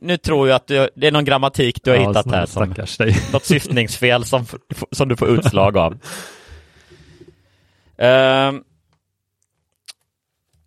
[0.00, 3.16] nu- tror jag att du, det är någon grammatik du har hittat här, som, dig.
[3.32, 4.46] något syftningsfel som,
[4.92, 5.98] som du får utslag av.
[7.98, 8.62] Ehm.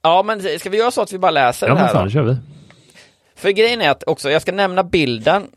[0.01, 1.93] Ja, men ska vi göra så att vi bara läser Ja det men här?
[1.93, 1.99] då?
[1.99, 2.37] fan, kör vi.
[3.35, 5.47] För grejen är att också, jag ska nämna bilden.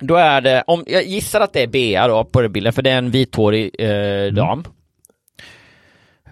[0.00, 2.82] Då är det, om, jag gissar att det är Bea då på den bilden, för
[2.82, 4.64] det är en vithårig eh, dam.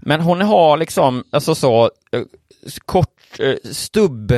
[0.00, 2.22] Men hon har liksom, alltså så, eh,
[2.84, 4.32] kort, eh, stubb,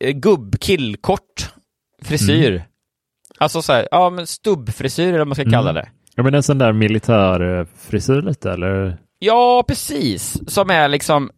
[0.00, 1.50] eh, gubb, killkort
[2.02, 2.64] frisyr.
[3.38, 5.88] Alltså så här, ja men stubbfrisyr eller vad man ska kalla det.
[6.14, 8.96] Ja men en sån där militärfrisyr lite eller?
[9.18, 10.36] Ja, precis.
[10.52, 11.30] Som är liksom,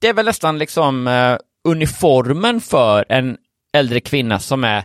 [0.00, 3.36] det är väl nästan liksom eh, uniformen för en
[3.72, 4.84] äldre kvinna som är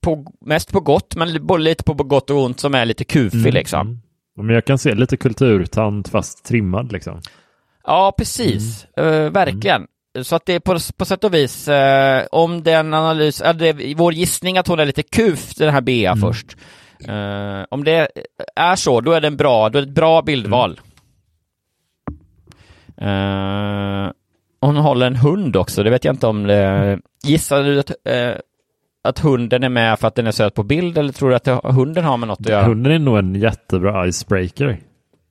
[0.00, 3.54] på, mest på gott, men både lite på gott och ont som är lite kufig
[3.54, 3.80] liksom.
[3.80, 4.00] Mm.
[4.36, 7.20] Ja, Men jag kan se lite kulturtant fast trimmad liksom.
[7.84, 8.84] Ja, precis.
[8.96, 9.86] Eh, verkligen.
[10.22, 13.68] Så att det är på, på sätt och vis, eh, om den analys, äh, det
[13.68, 16.56] är vår gissning att hon är lite kuf, den här Bea först.
[17.08, 18.08] Eh, om det
[18.56, 20.80] är så, då är det en bra, då är det ett bra bildval.
[23.02, 24.12] Eh,
[24.60, 26.98] hon håller en hund också, det vet jag inte om det...
[27.24, 28.34] Gissar du att, eh,
[29.04, 31.44] att hunden är med för att den är söt på bild, eller tror du att
[31.44, 32.64] det, hunden har med något att göra?
[32.64, 34.78] Hunden är nog en jättebra icebreaker,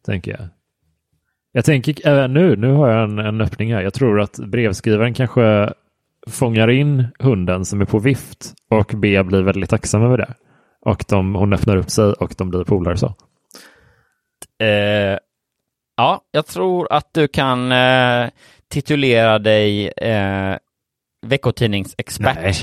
[0.05, 0.47] tänker jag.
[1.51, 3.81] Jag tänker äh, nu, nu har jag en, en öppning här.
[3.81, 5.73] Jag tror att brevskrivaren kanske
[6.27, 10.33] fångar in hunden som är på vift och B blir väldigt tacksam över det.
[10.85, 13.07] Och de, hon öppnar upp sig och de blir polare så.
[14.65, 15.17] Eh,
[15.97, 18.29] ja, jag tror att du kan eh,
[18.67, 20.55] titulera dig eh,
[21.21, 22.35] veckotidningsexpert.
[22.41, 22.53] Nej.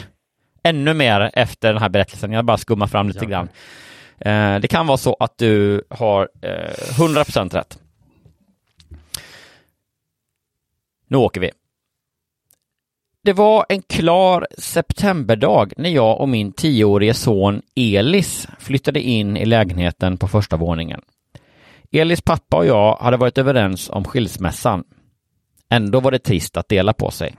[0.62, 2.32] Ännu mer efter den här berättelsen.
[2.32, 3.28] Jag bara skummar fram lite Ja.
[3.30, 3.48] grann.
[4.20, 6.50] Eh, det kan vara så att du har eh,
[6.98, 7.78] 100% rätt.
[11.06, 11.50] Nu åker vi.
[13.24, 19.44] Det var en klar septemberdag när jag och min tioårige son Elis flyttade in i
[19.46, 21.00] lägenheten på första våningen.
[21.92, 24.84] Elis pappa och jag hade varit överens om skilsmässan.
[25.70, 27.36] Ändå var det trist att dela på sig.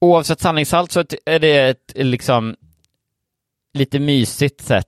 [0.00, 2.56] Oavsett sanningshalt så är det ett liksom
[3.74, 4.86] lite mysigt sätt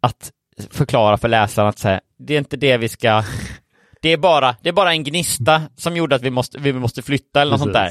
[0.00, 0.32] att
[0.70, 3.22] förklara för läsaren att säga, det är inte det vi ska,
[4.00, 7.02] det är bara, det är bara en gnista som gjorde att vi måste, vi måste
[7.02, 7.90] flytta eller något sånt där.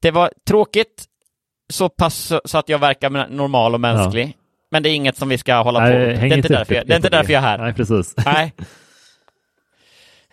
[0.00, 1.04] Det var tråkigt,
[1.68, 4.26] så pass så att jag verkar normal och mänsklig.
[4.26, 4.39] Ja.
[4.70, 6.08] Men det är inget som vi ska hålla Nej, på med.
[6.08, 7.58] Det är inte, därför jag, det är inte därför jag är här.
[7.58, 8.14] Nej, precis.
[8.24, 8.52] Nej.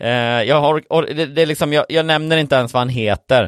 [0.01, 3.43] Uh, jag, har, det, det, är liksom, jag, jag, nämner inte ens vad han heter.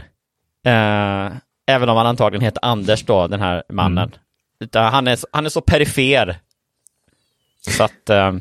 [0.68, 1.32] Uh,
[1.68, 4.08] även om han antagligen heter Anders då, den här mannen.
[4.08, 4.20] Mm.
[4.60, 6.38] Utan han, är, han är så perifer.
[7.68, 8.38] Så att, uh,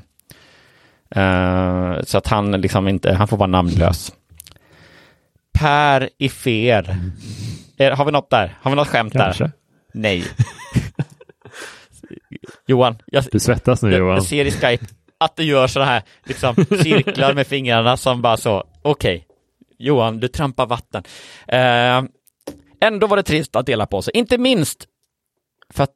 [2.03, 4.13] så att han liksom inte, han får vara namnlös.
[5.53, 6.99] Per Ifer.
[7.79, 7.97] Mm.
[7.97, 8.59] Har vi något där?
[8.61, 9.45] Har vi något skämt Kanske.
[9.45, 9.53] där?
[9.95, 10.25] Nej.
[12.69, 14.15] Johan, jag, du svettas nu jag, Johan.
[14.15, 14.87] Jag ser i Skype
[15.19, 19.23] att du gör sådana här liksom, cirklar med fingrarna som bara så, okej, okay,
[19.79, 21.03] Johan, du trampar vatten.
[21.49, 22.03] Eh,
[22.81, 24.87] ändå var det trist att dela på sig, inte minst
[25.75, 25.95] för att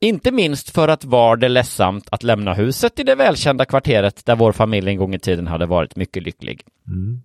[0.00, 4.36] inte minst för att var det ledsamt att lämna huset i det välkända kvarteret där
[4.36, 6.62] vår familj en gång i tiden hade varit mycket lycklig.
[6.86, 7.22] Mm.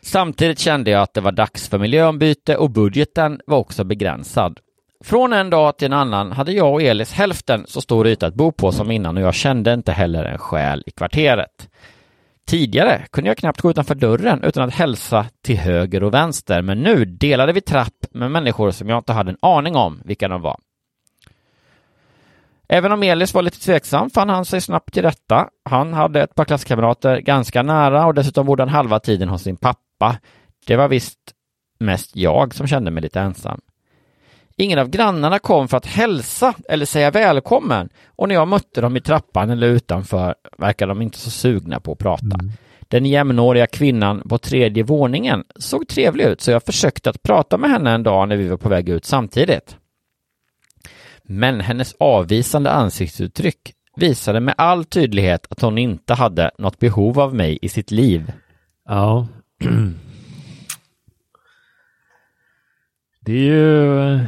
[0.00, 4.60] Samtidigt kände jag att det var dags för miljöombyte och budgeten var också begränsad.
[5.04, 8.34] Från en dag till en annan hade jag och Elis hälften så stor yta att
[8.34, 11.68] bo på som innan och jag kände inte heller en själ i kvarteret.
[12.46, 16.78] Tidigare kunde jag knappt gå utanför dörren utan att hälsa till höger och vänster, men
[16.78, 20.42] nu delade vi trapp med människor som jag inte hade en aning om vilka de
[20.42, 20.56] var.
[22.68, 25.48] Även om Elis var lite tveksam fann han sig snabbt till rätta.
[25.64, 29.56] Han hade ett par klasskamrater ganska nära och dessutom bodde han halva tiden hos sin
[29.56, 30.16] pappa.
[30.66, 31.18] Det var visst
[31.78, 33.60] mest jag som kände mig lite ensam.
[34.60, 38.96] Ingen av grannarna kom för att hälsa eller säga välkommen och när jag mötte dem
[38.96, 42.38] i trappan eller utanför verkade de inte så sugna på att prata.
[42.40, 42.52] Mm.
[42.88, 47.70] Den jämnåriga kvinnan på tredje våningen såg trevlig ut så jag försökte att prata med
[47.70, 49.76] henne en dag när vi var på väg ut samtidigt.
[51.22, 57.34] Men hennes avvisande ansiktsuttryck visade med all tydlighet att hon inte hade något behov av
[57.34, 58.32] mig i sitt liv.
[58.88, 59.26] Ja.
[63.24, 64.20] Det är ju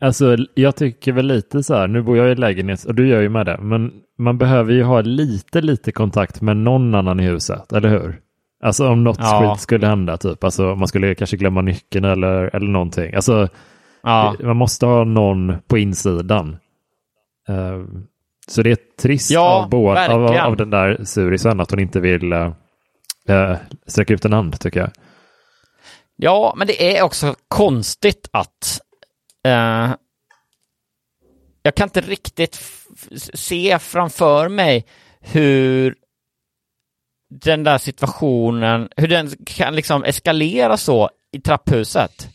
[0.00, 3.20] Alltså jag tycker väl lite så här, nu bor jag i lägenhet och du gör
[3.20, 7.22] ju med det, men man behöver ju ha lite, lite kontakt med någon annan i
[7.22, 8.20] huset, eller hur?
[8.62, 9.52] Alltså om något ja.
[9.54, 13.14] skit skulle hända, typ, alltså man skulle kanske glömma nyckeln eller, eller någonting.
[13.14, 13.48] Alltså
[14.02, 14.34] ja.
[14.40, 16.56] man måste ha någon på insidan.
[17.48, 17.86] Uh,
[18.48, 22.00] så det är trist ja, av, Bo, av, av, den där surisen att hon inte
[22.00, 23.56] vill uh,
[23.86, 24.90] sträcka ut en hand, tycker jag.
[26.16, 28.80] Ja, men det är också konstigt att
[29.46, 29.94] Uh,
[31.62, 32.62] jag kan inte riktigt
[33.34, 34.86] se framför mig
[35.20, 35.96] hur
[37.30, 42.28] den där situationen, hur den kan liksom eskalera så i trapphuset.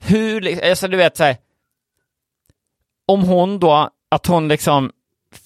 [0.00, 1.36] Hur, alltså du vet så här,
[3.06, 4.92] om hon då, att hon liksom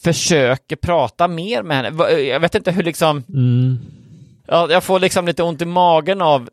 [0.02, 2.10] försöker prata mer med henne.
[2.20, 3.78] Jag vet inte hur liksom, mm.
[4.46, 6.50] ja, jag får liksom lite ont i magen av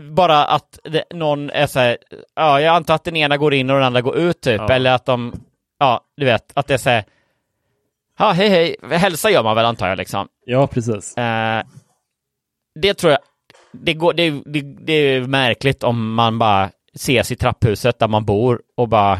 [0.00, 1.98] bara att det, någon är så här,
[2.34, 4.72] ja, jag antar att den ena går in och den andra går ut typ, ja.
[4.74, 5.32] eller att de,
[5.78, 7.04] ja, du vet, att det är så här,
[8.18, 10.28] ja, hej hej, hälsa gör man väl antar jag liksom.
[10.44, 11.16] Ja, precis.
[11.16, 11.62] Eh,
[12.80, 13.20] det tror jag,
[13.72, 18.24] det, går, det, det, det är märkligt om man bara ses i trapphuset där man
[18.24, 19.18] bor och bara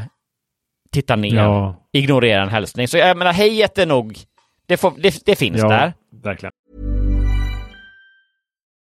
[0.93, 1.77] tittar ner, ja.
[1.93, 2.88] ignorerar en hälsning.
[2.88, 4.19] Så jag menar, hejet är nog,
[4.66, 5.93] det, får, det, det finns ja, där.
[6.23, 6.53] verkligen.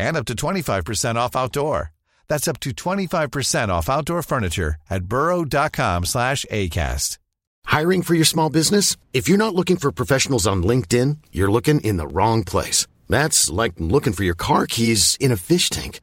[0.00, 1.92] and up to 25% off outdoor.
[2.28, 7.18] That's up to 25% off outdoor furniture at burrow.com slash ACAST.
[7.66, 8.96] Hiring for your small business?
[9.12, 12.86] If you're not looking for professionals on LinkedIn, you're looking in the wrong place.
[13.08, 16.00] That's like looking for your car keys in a fish tank.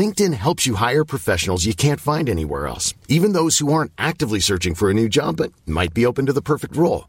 [0.00, 4.40] LinkedIn helps you hire professionals you can't find anywhere else, even those who aren't actively
[4.40, 7.08] searching for a new job but might be open to the perfect role.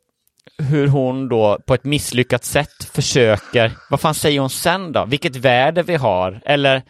[0.61, 5.05] hur hon då på ett misslyckat sätt försöker, vad fan säger hon sen då?
[5.05, 6.41] Vilket väder vi har?
[6.45, 6.81] Eller,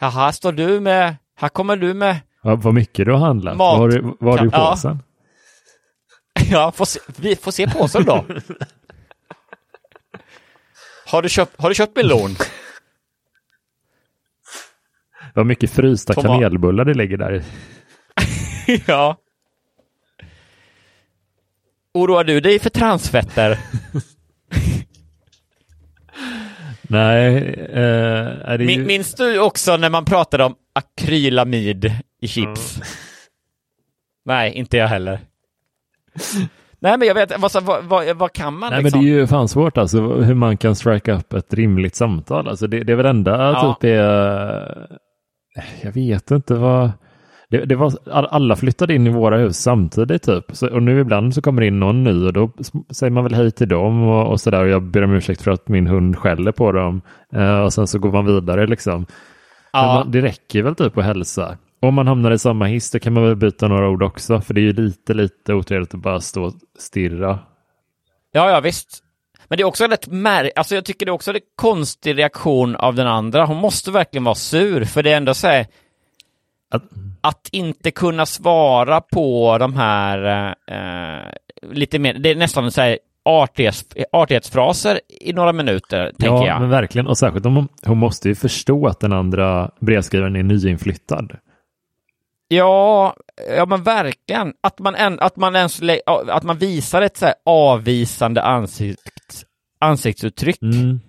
[0.00, 3.56] ja, här står du med, här kommer du med, Ja, vad mycket du har handlat.
[3.56, 3.78] Mat.
[3.78, 4.70] Vad har du, vad har du i Ja.
[4.70, 5.02] påsen?
[6.50, 8.24] ja, får se, vi får se påsen då.
[11.06, 12.36] har, du köpt, har du köpt melon?
[15.34, 16.26] Vad mycket frysta Tomat.
[16.32, 17.42] kanelbullar det ligger där i.
[18.86, 19.16] ja.
[21.96, 23.58] Oroar du dig för transfetter?
[26.82, 27.36] Nej,
[27.72, 28.66] eh, ju...
[28.66, 32.80] Min, minns du också när man pratade om akrylamid i chips?
[34.24, 35.20] Nej, inte jag heller.
[36.78, 38.98] Nej, men jag vet, vad, vad, vad, vad kan man Nej, liksom?
[39.00, 42.48] men det är ju fan svårt alltså hur man kan strika upp ett rimligt samtal.
[42.48, 43.74] Alltså det, det är väl enda Ja.
[43.80, 44.98] typ är...
[45.82, 46.90] Jag vet inte vad...
[47.50, 50.44] Det, det var, all- alla flyttade in i våra hus samtidigt typ.
[50.52, 52.50] Så, och nu ibland så kommer in någon ny och då
[52.90, 54.62] säger man väl hej till dem och, och sådär.
[54.62, 57.00] Och jag ber om ursäkt för att min hund skäller på dem.
[57.32, 59.06] Eh, och sen så går man vidare liksom.
[59.72, 61.58] Ja, man, det räcker väl typ att hälsa.
[61.82, 64.40] Om man hamnar i samma hiss då kan man väl byta några ord också.
[64.40, 67.38] För det är ju lite, lite otrevligt att bara stå och stirra.
[68.32, 69.02] ja, ja, visst.
[69.48, 70.50] Men det är också rätt mär...
[70.56, 73.44] Alltså jag tycker det är också en konstig reaktion av den andra.
[73.46, 75.66] Hon måste verkligen vara sur, för det är ändå så här,
[76.70, 76.82] Att,
[77.28, 81.32] att inte kunna svara på de här eh,
[81.72, 86.60] lite mer, det är nästan så här artighets, artighetsfraser i några minuter, tänker ja, jag.
[86.60, 87.06] men verkligen.
[87.06, 91.36] Och särskilt om hon, hon måste ju förstå att den andra brevskrivaren är nyinflyttad.
[92.48, 93.16] Ja,
[93.56, 94.52] ja men verkligen.
[94.60, 99.44] Att man, en, att man, ens, att man visar ett så avvisande ansikts,
[99.80, 100.62] ansiktsuttryck.
[100.62, 101.00] Mm.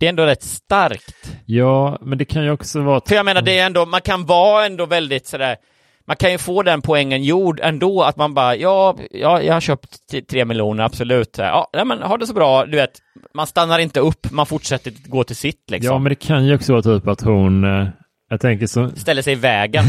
[0.00, 1.36] Det är ändå rätt starkt.
[1.46, 3.00] Ja, men det kan ju också vara...
[3.08, 5.56] För jag menar, det är ändå, man kan vara ändå väldigt sådär,
[6.06, 9.60] man kan ju få den poängen gjord ändå, att man bara, ja, ja jag har
[9.60, 9.98] köpt
[10.30, 11.34] tre miljoner, absolut.
[11.38, 12.90] Ja, nej, men ha det så bra, du vet.
[13.34, 15.92] Man stannar inte upp, man fortsätter gå till sitt liksom.
[15.92, 17.64] Ja, men det kan ju också vara typ att hon...
[17.64, 17.88] eh,
[18.30, 19.84] Jag tänker så, Ställer sig i vägen.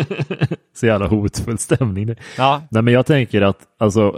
[0.76, 2.14] så jävla hotfull stämning.
[2.38, 4.14] Ja, Nej, men jag tänker att alltså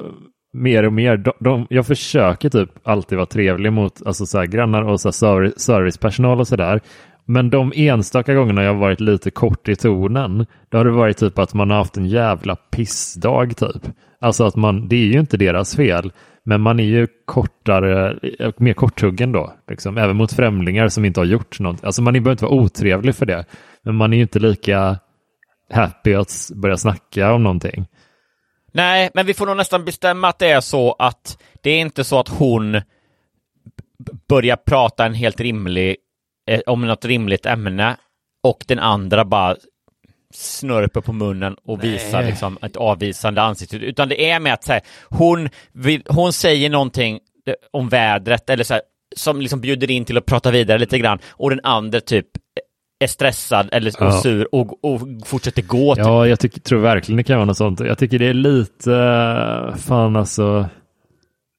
[0.62, 4.46] mer och mer, de, de, jag försöker typ alltid vara trevlig mot alltså, så här,
[4.46, 6.80] grannar och så här, service, servicepersonal och sådär.
[7.24, 11.16] Men de enstaka gångerna jag har varit lite kort i tonen, då har det varit
[11.16, 13.82] typ att man har haft en jävla pissdag typ.
[14.20, 16.12] Alltså att man, det är ju inte deras fel,
[16.44, 18.18] men man är ju kortare,
[18.56, 21.84] mer korthuggen då, liksom, även mot främlingar som inte har gjort något.
[21.84, 23.44] Alltså man behöver inte vara otrevlig för det,
[23.82, 24.98] men man är ju inte lika
[25.72, 27.86] happy att börja snacka om någonting.
[28.78, 32.04] Nej, men vi får nog nästan bestämma att det är så att det är inte
[32.04, 32.80] så att hon
[34.28, 35.96] börjar prata en helt rimlig,
[36.50, 37.96] eh, om något rimligt ämne
[38.42, 39.56] och den andra bara
[40.34, 43.76] snörper på munnen och visar liksom ett avvisande ansikte.
[43.76, 48.50] Utan det är med att så här, hon, vill, hon säger någonting eh, om vädret
[48.50, 48.82] eller så här,
[49.16, 52.26] som liksom bjuder in till att prata vidare lite grann och den andra typ
[53.00, 54.12] är stressad eller Ja.
[54.12, 55.94] sur och, och fortsätter gå.
[55.94, 56.04] Typ.
[56.04, 57.80] Ja, jag tycker, tror verkligen det kan vara något sånt.
[57.80, 60.66] Jag tycker det är lite, eh, fan alltså,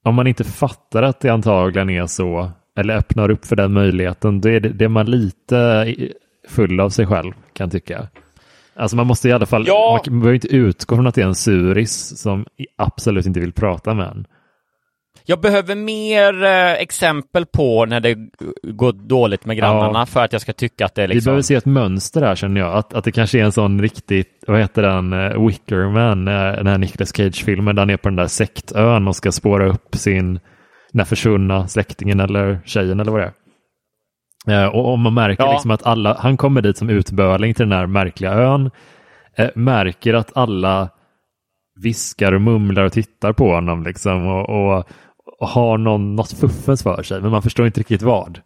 [0.06, 4.42] om man inte fattar att det antagligen är så, eller öppnar upp för den möjligheten,
[4.42, 5.96] då är det, det är man lite
[6.50, 8.08] full av sig själv, kan jag tycka.
[8.76, 10.02] Alltså man måste i alla fall, Ja.
[10.08, 12.46] man behöver inte utgå från att det är en suris som
[12.78, 14.26] absolut inte vill prata med en.
[15.26, 18.18] Jag behöver mer eh, exempel på när det
[18.64, 20.06] går dåligt med grannarna Ja.
[20.06, 21.30] för att jag ska tycka att det är Vi liksom...
[21.30, 22.74] behöver se ett mönster här känner jag.
[22.78, 26.68] Att, att det kanske är en sån riktigt, vad heter den, uh, Wickerman, uh, den
[26.68, 30.40] här Nicolas Cage-filmen där han är på den där sektön och ska spåra upp sin,
[30.94, 33.34] den försvunna släktingen eller tjejen eller vad det är.
[34.48, 35.52] Eh, och om man märker Ja.
[35.52, 38.72] liksom att alla, han kommer dit som utböling till den här märkliga ön,
[39.38, 40.90] eh, märker att alla
[41.84, 44.84] viskar och mumlar och tittar på honom liksom och, och
[45.42, 48.40] har någon, något fuffens för sig, men man förstår inte riktigt vad.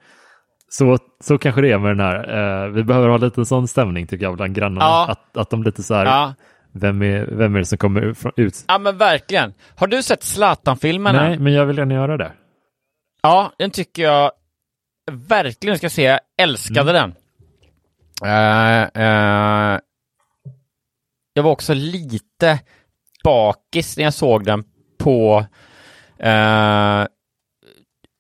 [0.70, 2.64] Så, så kanske det är med den här.
[2.66, 4.86] Eh, vi behöver ha lite sån stämning tycker jag bland grannarna.
[4.86, 5.08] Ja.
[5.10, 6.34] Att, att de lite så här, Ja.
[6.74, 8.02] vem, är, vem är det som kommer
[8.40, 9.54] ut- ja, men verkligen.
[9.76, 11.22] Har du sett Zlatan-filmerna?
[11.28, 12.32] Nej, men jag vill gärna göra det.
[13.22, 14.32] Ja, den tycker jag
[15.12, 16.04] verkligen ska se.
[16.04, 17.12] Jag älskade Mm.
[17.12, 17.14] den.
[18.30, 19.80] Eh, eh,
[21.34, 22.60] jag var också lite
[23.24, 24.64] bakis när jag såg den
[25.00, 25.46] på...
[26.24, 27.08] eh,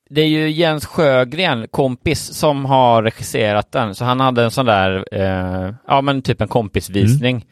[0.10, 3.96] det är ju Jens Sjögren, kompis, som har regisserat den.
[3.96, 7.46] Så han hade en sån där, eh, ja men typ en kompisvisning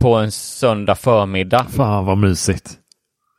[0.00, 1.66] på en söndag förmiddag.
[1.70, 2.78] Fan vad mysigt.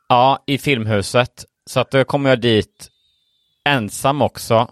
[0.08, 1.44] Ja, i Filmhuset.
[1.66, 2.88] Så att då kommer jag dit
[3.64, 4.68] ensam också.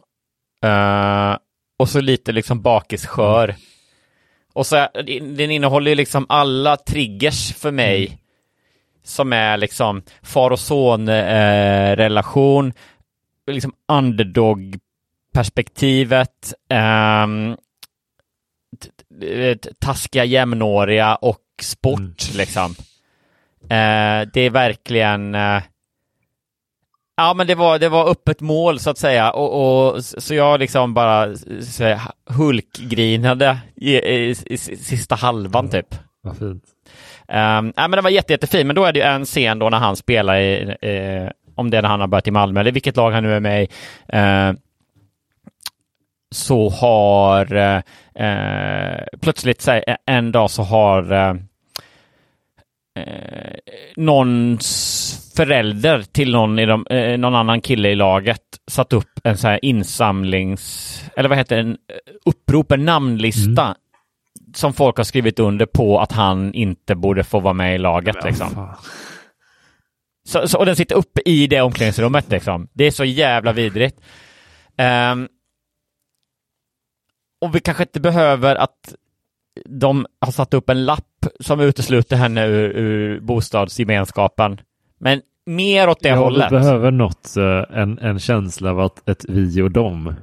[0.64, 1.36] Eh,
[1.78, 3.55] och så lite liksom bakisskör.
[4.53, 4.88] Och så
[5.36, 8.18] den innehåller ju liksom alla triggers för mig.
[9.05, 12.73] Som är liksom far och son eh, relation,
[13.51, 14.79] liksom underdog
[15.35, 16.55] perspektivet,
[18.83, 22.75] t- taskiga jämnåriga och sport liksom.
[23.63, 25.63] Eh, det är verkligen eh,
[27.17, 30.61] Ja men det var, det var öppet mål så att säga och, och så jag
[30.61, 35.95] liksom bara så, hulkgrinade i, i, i, sista halvan typ.
[36.25, 36.64] Vad fint.
[37.29, 39.70] Um, ja, men det var jätte, jättefin, men då är det ju en scen då
[39.70, 42.72] när han spelar i, eh, om det är när han har börjat i Malmö eller
[42.72, 43.68] vilket lag han nu är med i.
[44.09, 44.53] Eh,
[46.35, 47.55] så har
[48.14, 51.37] eh, plötsligt så här, en dag så har eh,
[52.99, 53.55] eh,
[53.97, 59.39] någons förälder till någon, i de, eh, någon annan kille i laget satt upp en
[59.39, 61.77] så här insamlings, eller vad heter det, en eh,
[62.25, 63.75] upprop, en namnlista
[64.55, 68.17] som folk har skrivit under på att han inte borde få vara med i laget.
[68.25, 68.51] liksom.
[68.51, 68.77] Fan.
[70.27, 72.69] Så, så, och den sitter uppe i det omklädningsrummet liksom.
[72.73, 74.01] Det är så jävla vidrigt.
[74.77, 75.29] Ehm,
[77.41, 78.95] och vi kanske inte behöver att
[79.67, 84.61] de har satt upp en lapp som utesluter henne ur, ur bostadsgemenskapen.
[84.99, 86.53] Men mer åt det Ja, hållet.
[86.53, 90.15] vi behöver något, eh, en, en känsla av att ett vi och dem.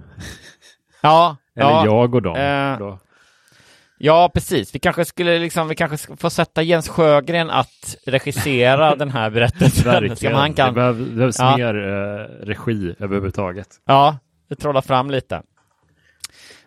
[1.02, 2.36] Ja, Eller ja, jag och dem.
[2.36, 3.00] Eh, Då.
[4.04, 4.76] Ja, precis.
[4.76, 9.30] Vi kanske skulle liksom, vi kanske ska få sätta Jens Sjögren att regissera den här
[9.30, 9.91] berättelsen.
[9.91, 10.36] Verkligen.
[10.36, 11.58] han kan, Det behöv, det behövs Ja.
[11.58, 13.68] mer eh, regi överhuvudtaget.
[13.88, 14.18] Ja,
[14.49, 15.41] det trollar fram lite.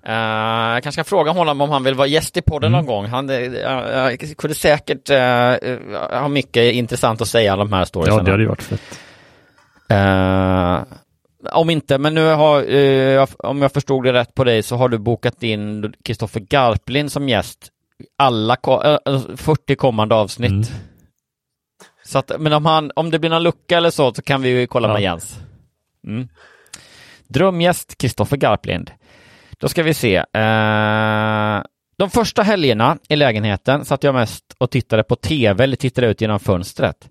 [0.08, 2.78] Uh, jag kanske ska fråga honom om han vill vara gäst i podden Mm.
[2.78, 3.06] någon gång.
[3.06, 7.84] Han uh, uh, kunde säkert uh, ha mycket intressant att säga om de här Ja,
[7.86, 8.22] storiesarna.
[8.22, 9.00] det hade ju varit fett.
[11.46, 14.76] Eh, om inte, men nu har, eh, om jag förstod det rätt på dig så
[14.76, 17.70] har du bokat in Kristoffer Garplind som gäst
[18.18, 20.50] alla ko- eh, 40 kommande avsnitt.
[20.50, 20.64] Mm.
[22.04, 24.48] Så att, men om, han, om det blir någon lucka eller så så kan vi
[24.48, 24.92] ju kolla Ja.
[24.94, 25.38] med Jens.
[26.06, 26.28] Mm.
[27.28, 28.90] Drömgäst Kristoffer Garplind.
[29.58, 30.16] Då ska vi se.
[30.16, 31.62] Eh,
[31.96, 36.20] de första helgerna i lägenheten satt jag mest och tittade på tv eller tittade ut
[36.20, 37.08] genom fönstret.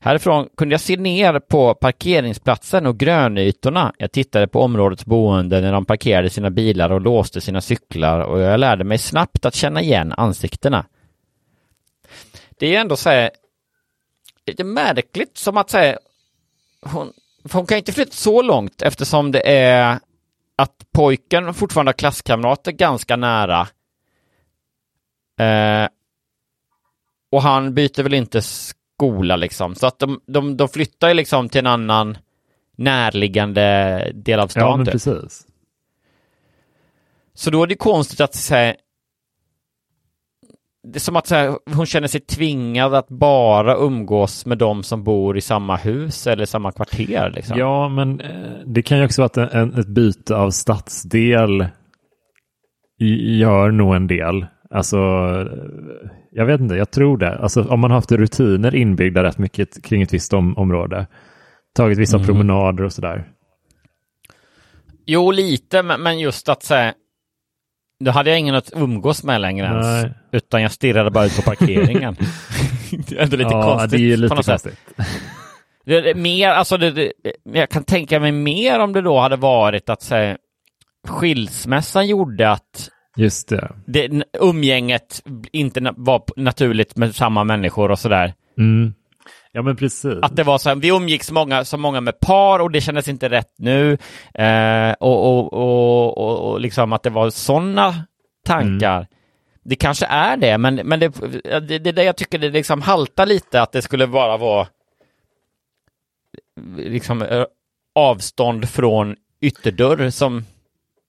[0.00, 3.92] Härifrån kunde jag se ner på parkeringsplatsen och grönytorna.
[3.98, 8.40] Jag tittade på områdets boende när de parkerade sina bilar och låste sina cyklar och
[8.40, 10.86] jag lärde mig snabbt att känna igen ansiktena.
[12.58, 13.30] Det är ju ändå så här
[14.46, 15.98] lite märkligt som att säga
[16.82, 17.12] hon,
[17.52, 19.98] hon kan inte flytta så långt eftersom det är
[20.56, 23.68] att pojken fortfarande har klasskamrater ganska nära.
[25.40, 25.88] Eh,
[27.30, 28.42] och han byter väl inte
[28.96, 29.74] skola liksom.
[29.74, 32.18] Så att de, de, de flyttar ju liksom till en annan
[32.76, 34.62] närliggande del av stan.
[34.62, 34.92] Ja, men typ.
[34.92, 35.46] precis.
[37.34, 38.74] Så då är det konstigt att säga
[40.92, 44.82] det är som att så här, hon känner sig tvingad att bara umgås med de
[44.82, 47.32] som bor i samma hus eller samma kvarter.
[47.34, 47.58] Liksom.
[47.58, 51.66] Ja, men eh, det kan ju också vara att en, ett byte av stadsdel
[53.38, 54.46] gör nog en del.
[54.70, 54.96] Alltså,
[56.36, 57.38] jag vet inte, jag tror det.
[57.38, 61.06] Alltså, om man har haft rutiner inbyggda rätt mycket kring ett visst om, område,
[61.76, 62.26] tagit vissa Mm.
[62.26, 63.24] promenader och sådär.
[65.06, 66.94] Jo, lite, men just att säga
[68.04, 70.12] då hade jag ingen att umgås med längre ens.
[70.32, 72.16] Utan jag stirrade bara ut på parkeringen.
[73.08, 74.78] det är ändå lite ja, konstigt det är lite konstigt.
[75.84, 77.12] Det, det, mer, alltså det, det,
[77.42, 80.36] jag kan tänka mig mer om det då hade varit att säga,
[81.08, 83.72] skilsmässan gjorde att Just det.
[83.86, 88.34] det, umgänget inte na- var naturligt med samma människor och sådär.
[88.58, 88.94] Mm.
[89.52, 90.18] Ja, men precis.
[90.22, 93.08] Att det var så här, vi umgicks många, så många med par och det kändes
[93.08, 93.98] inte rätt nu.
[94.34, 97.94] Eh, och, och, och, och, och liksom att det var sådana
[98.44, 99.06] tankar.
[99.62, 101.08] Det kanske är det, men, men det,
[101.68, 104.66] det, det jag tycker det liksom haltar lite att det skulle bara vara
[106.76, 107.44] liksom eh,
[107.94, 110.44] avstånd från ytterdörr som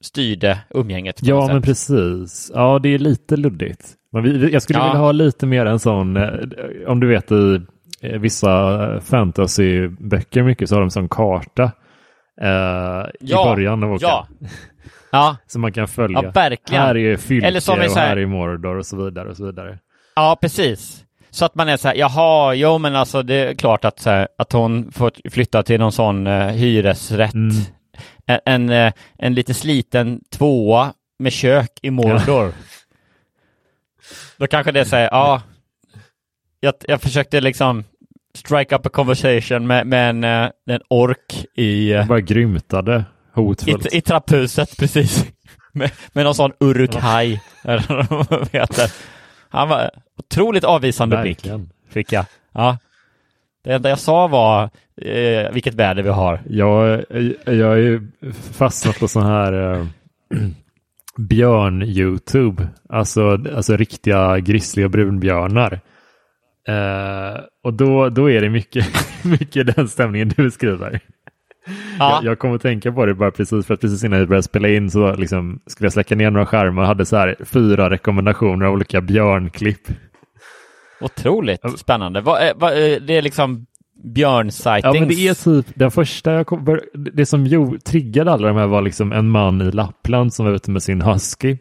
[0.07, 1.19] styrde umgänget.
[1.21, 2.51] Ja, men precis.
[2.55, 3.93] Ja, det är lite luddigt.
[4.13, 4.85] Men vi, jag skulle Ja.
[4.85, 6.29] vilja ha lite mer en sån, eh,
[6.87, 7.61] om du vet i
[8.01, 11.63] eh, vissa fantasyböcker mycket så har de en sån karta
[12.41, 14.07] eh, i början av boken.
[14.09, 14.27] Ja,
[15.11, 16.19] ja, Som man kan följa.
[16.23, 16.83] Ja, verkligen.
[16.83, 19.29] Här är Fylke Eller som är och så här- här är Mordor och så vidare
[19.29, 19.79] och så vidare.
[20.15, 21.03] ja, precis.
[21.29, 24.09] Så att man är så här, jaha, jo men alltså det är klart att, så
[24.09, 27.33] här, att hon får flytta till någon sån eh, hyresrätt.
[27.33, 27.55] Mm.
[28.27, 32.53] En, en, eh, en lite sliten tvåa med kök i Mordor.
[34.37, 35.41] Då kanske det säger, ja,
[36.59, 37.83] jag, jag försökte liksom
[38.35, 43.03] strike up a conversation med, med en, eh, en ork i, eh, Bara grymtade i,
[43.33, 43.93] hotfullt.
[43.93, 45.25] i trapphuset, precis.
[45.73, 46.51] Med, med någon sån
[48.51, 48.91] heter.
[49.49, 51.47] Han var otroligt avvisande blick,
[51.89, 52.25] fick jag.
[52.53, 52.77] Ja.
[53.67, 54.63] Det enda jag sa var
[55.01, 56.39] eh, vilket väder vi har.
[56.49, 57.03] Jag,
[57.45, 58.01] jag är
[58.53, 59.85] fastnat på sån här eh,
[61.17, 62.67] björn-YouTube.
[62.89, 65.79] Alltså, alltså riktiga grissliga brunbjörnar.
[66.67, 68.85] Eh, och då, då är det mycket,
[69.23, 70.99] mycket den stämningen du beskriver.
[71.99, 74.25] Ja, Jag, jag kom att tänka på det bara precis för att precis innan vi
[74.25, 77.35] började spela in så liksom skulle jag släcka ner några skärmar och hade så här
[77.39, 79.87] fyra rekommendationer av olika björnklipp.
[81.01, 82.21] Otroligt spännande.
[82.21, 83.65] Vad, är- det är liksom
[84.03, 84.81] björn-sightings.
[84.83, 88.57] Ja, men det är typ den första jag kom, det som jo, triggade alla de
[88.57, 91.57] här var liksom en man i Lappland som var ute med sin husky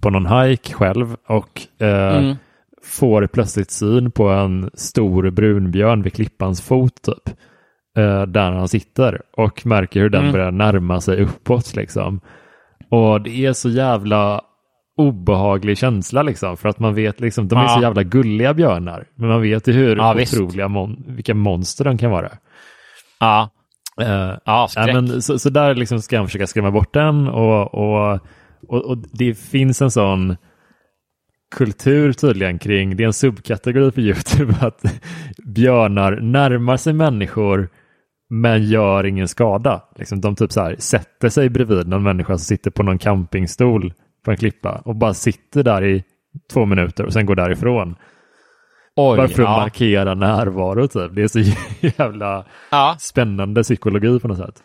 [0.00, 2.36] på någon hike själv och eh, Mm.
[2.84, 7.36] får plötsligt syn på en stor brunbjörn vid klippans fot typ.
[7.98, 10.32] Eh, där han sitter och märker hur den Mm.
[10.32, 12.20] börjar närma sig uppåt liksom.
[12.90, 14.40] Och det är så jävla
[14.96, 17.68] obehaglig känsla liksom för att man vet liksom, de är Ja.
[17.68, 21.98] så jävla gulliga björnar men man vet ju hur Ja, otroliga mon- vilka monster de
[21.98, 22.28] kan vara.
[23.20, 23.50] Ja,
[23.96, 24.94] ja, Ja, skräck.
[24.94, 28.20] men så, så där liksom ska jag försöka skrämma bort den och, och,
[28.68, 30.36] och, och det finns en sån
[31.56, 34.82] kultur tydligen kring, det är en subkategori på YouTube, att
[35.54, 37.68] björnar närmar sig människor
[38.30, 39.82] men gör ingen skada.
[39.96, 43.92] Liksom, de typ så här, sätter sig bredvid någon människa som sitter på någon campingstol
[44.24, 46.04] på en klippa och bara sitter där i
[46.52, 47.96] två minuter och sen går därifrån.
[48.96, 49.56] Oj, bara för att ja.
[49.56, 51.14] markera närvaro typ.
[51.14, 51.38] Det är så
[51.98, 52.96] jävla ja.
[53.00, 54.62] spännande psykologi på något sätt.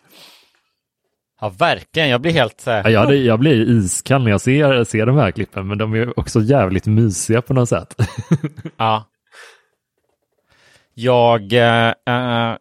[1.41, 2.09] ja, verkligen.
[2.09, 5.31] Jag blir helt här, Ja, jag, jag blir iskall när jag ser, ser de här
[5.31, 7.95] klippen, men de är också jävligt mysiga på något sätt.
[8.77, 9.03] Ja.
[10.93, 12.55] Jag eh, eh,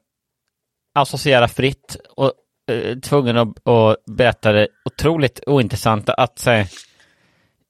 [0.94, 2.32] associerar fritt och
[2.70, 6.66] eh, tvungen att, att berätta det otroligt ointressanta att säga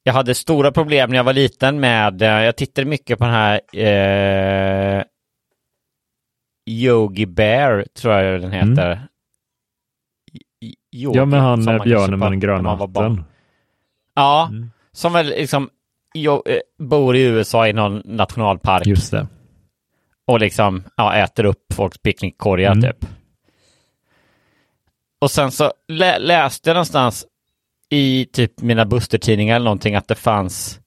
[0.07, 3.35] jag hade stora problem när jag var liten med, eh, jag tittade mycket på den
[3.35, 5.05] här eh,
[6.71, 9.09] Yogi Bear, tror jag den heter.
[10.63, 13.25] Y- Yogi, ja, men han är kanske björnen med den gröna hatten.
[14.15, 14.71] Ja, Mm.
[14.93, 15.71] som väl liksom
[16.15, 19.27] jo, eh, bor i USA i någon nationalpark Just det.
[20.27, 22.83] och liksom ja, äter upp folks picknickkorgar Mm.
[22.83, 23.07] typ.
[25.21, 27.27] Och sen så lä- läste jag någonstans
[27.91, 30.81] i typ mina Buster-tidningar eller någonting att det fanns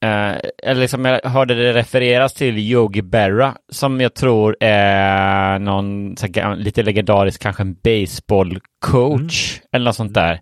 [0.00, 6.16] eh, eller liksom jag hörde det refereras till Yogi Berra som jag tror är någon
[6.20, 10.40] här, lite legendarisk, kanske en baseballcoach eller något sånt där.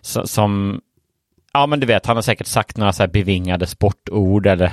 [0.00, 0.80] Så, som,
[1.52, 4.72] ja men du vet, han har säkert sagt några så här bevingade sportord eller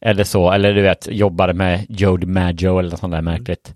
[0.00, 3.74] eller så, eller du vet, jobbade med Joe DiMaggio eller något sånt där märkligt.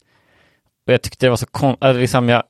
[0.86, 2.42] Och jag tyckte det var så konstigt, liksom jag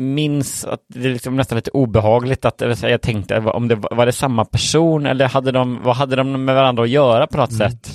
[0.00, 4.12] minns att det är liksom nästan lite obehagligt att jag tänkte om det var, det
[4.12, 7.90] samma person eller hade de, vad hade de med varandra att göra på något sätt?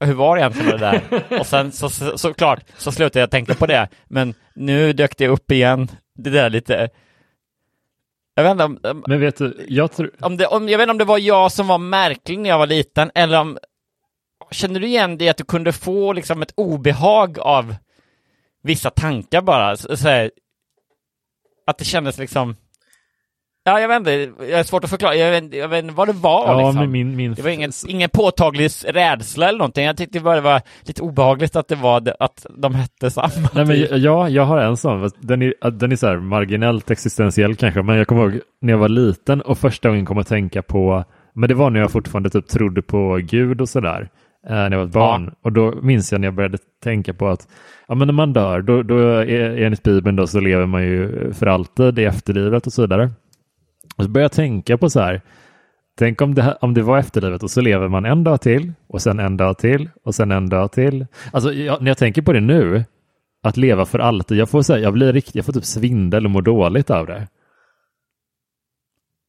[0.00, 1.40] Hur var det egentligen med det där?
[1.40, 5.28] Och sen så, så, såklart så slutade jag tänka på det, men nu dök det
[5.28, 6.90] upp igen, det där lite
[8.34, 10.10] jag vet inte om, om, Men vet du, jag tror...
[10.20, 12.58] om det, om, jag vet inte om det var jag som var märklig när jag
[12.58, 13.58] var liten, eller om...
[14.50, 17.74] Känner du igen det att du kunde få liksom ett obehag av
[18.62, 19.76] vissa tankar bara?
[19.76, 20.30] Så, så här,
[21.66, 22.56] att det kändes liksom...
[23.64, 26.08] Ja, jag vet inte, jag är svårt att förklara, jag vet, jag vet inte vad
[26.08, 26.92] det var Ja, liksom.
[26.92, 27.34] min, min...
[27.34, 29.84] Det var ingen, ingen påtaglig rädsla eller någonting.
[29.84, 33.48] Jag tyckte bara det var lite obehagligt att det var att de hette samma.
[33.54, 33.90] Nej, men typ.
[33.92, 35.10] ja, jag har en sån.
[35.20, 38.78] Den är, den är så här marginellt existentiell kanske, men jag kommer ihåg när jag
[38.78, 41.04] var liten och första gången kom att tänka på,
[41.34, 44.08] men det var när jag fortfarande typ trodde på Gud och sådär,
[44.48, 45.34] när jag var ett barn.
[45.42, 47.48] Och då minns jag när jag började tänka på att
[47.88, 51.32] ja, men när man dör, då, då är, enligt Bibeln då, så lever man ju
[51.32, 53.10] för alltid i efterlivet och så vidare.
[53.96, 55.20] Och så började jag tänka på så här,
[55.98, 59.02] Tänk om det, om det var efterlivet och så lever man en dag till och
[59.02, 61.06] sen en dag till och sen en dag till.
[61.32, 62.84] Alltså jag, när jag tänker på det nu,
[63.42, 66.30] att leva för alltid, jag får, säga, jag blir riktigt, jag får typ svindel och
[66.30, 67.28] mår dåligt av det.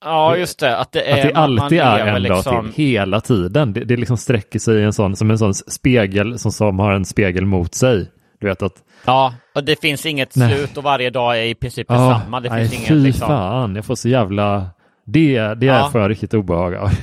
[0.04, 0.78] Ja, just det.
[0.78, 3.74] Att det, är, att det alltid är en liksom, dag till, hela tiden.
[3.74, 6.92] Det, det liksom sträcker sig i en sån, som en sån spegel som, som har
[6.92, 8.12] en spegel mot sig.
[8.40, 8.74] Du vet att,
[9.06, 10.56] Ja, och det finns inget Nej.
[10.56, 12.40] slut och varje dag är i princip ja, detsamma.
[12.40, 13.28] Det nej, finns fy inget liksom...
[13.28, 14.70] fan, jag får så jävla,
[15.06, 15.86] det, det Ja.
[15.86, 16.90] är för riktigt obehag av.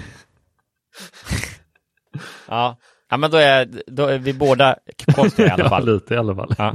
[2.48, 2.76] Ja.
[3.11, 4.76] ja, men då är, då är vi båda
[5.14, 5.94] konstiga i alla Ja, fall.
[5.94, 6.55] lite i alla fall.
[6.59, 6.74] Ja.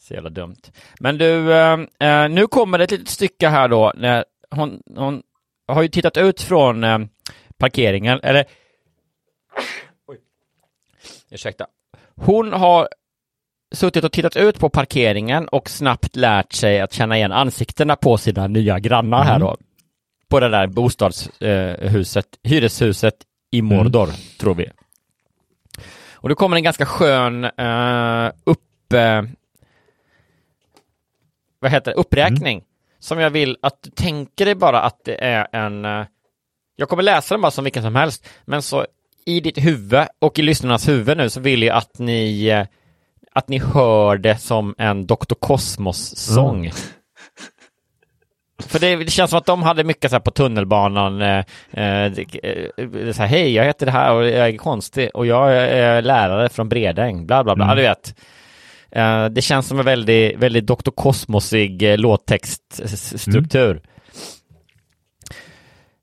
[0.00, 0.56] Så jävla dumt.
[1.00, 3.92] Men du, eh, eh, nu kommer det ett litet stycke här då.
[3.96, 5.22] När hon, hon
[5.68, 6.98] har ju tittat ut från eh,
[7.58, 8.44] parkeringen, eller...
[10.06, 10.18] Oj.
[11.30, 11.66] Ursäkta.
[12.16, 12.88] Hon har
[13.74, 18.18] suttit och tittat ut på parkeringen och snabbt lärt sig att känna igen ansiktena på
[18.18, 19.46] sina nya grannar här Mm.
[19.48, 19.56] då.
[20.28, 23.14] På det där bostadshuset, hyreshuset
[23.50, 24.70] i Mordor, tror vi.
[26.12, 28.92] Och det kommer en ganska skön eh, upp...
[28.92, 29.22] Eh,
[31.60, 31.96] vad heter det?
[31.96, 32.64] Uppräkning.
[33.00, 35.84] Som jag vill att du tänker dig bara att det är en...
[35.84, 36.06] Eh,
[36.76, 38.86] jag kommer läsa den bara som vilken som helst, men så
[39.24, 42.66] i ditt huvud och i lyssnarnas huvud nu så vill jag att ni eh,
[43.32, 45.34] att ni hör det som en Dr.
[45.40, 46.70] Cosmos-sång.
[48.62, 51.22] För det, det känns som att de hade mycket så här på tunnelbanan.
[51.22, 51.38] Eh,
[51.70, 55.56] eh, det- så här, Hej, jag heter det här och jag är konstig och jag
[55.56, 57.26] är lärare från Bredäng.
[57.26, 57.64] Bla, bla, bla.
[57.64, 57.76] Mm.
[57.76, 58.14] Du vet.
[58.90, 60.90] Eh, det känns som en väldigt, väldigt Dr.
[60.90, 63.70] Kosmosig eh, låttextstruktur.
[63.70, 63.82] Mm.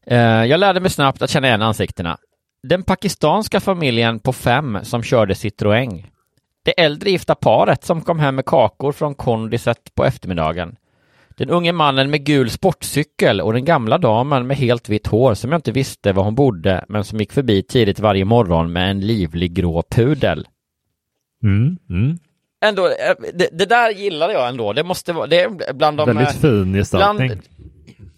[0.07, 2.17] Eh, jag lärde mig snabbt att känna igen ansiktena.
[2.63, 6.03] Den pakistanska familjen på fem som körde Citroën.
[6.63, 10.75] Det äldre gifta paret som kom hem med kakor från kondiset på eftermiddagen.
[11.37, 15.51] Den unge mannen med gul sportcykel och den gamla damen med helt vitt hår som
[15.51, 18.99] jag inte visste var hon bodde men som gick förbi tidigt varje morgon med en
[18.99, 20.47] livlig grå pudel.
[21.43, 22.17] Mm, mm.
[22.67, 24.73] Ändå, eh, det, det där gillade jag ändå.
[24.73, 26.05] Det måste vara, det är bland de...
[26.05, 27.27] Väldigt eh, fin gestaltning.
[27.27, 27.41] bland,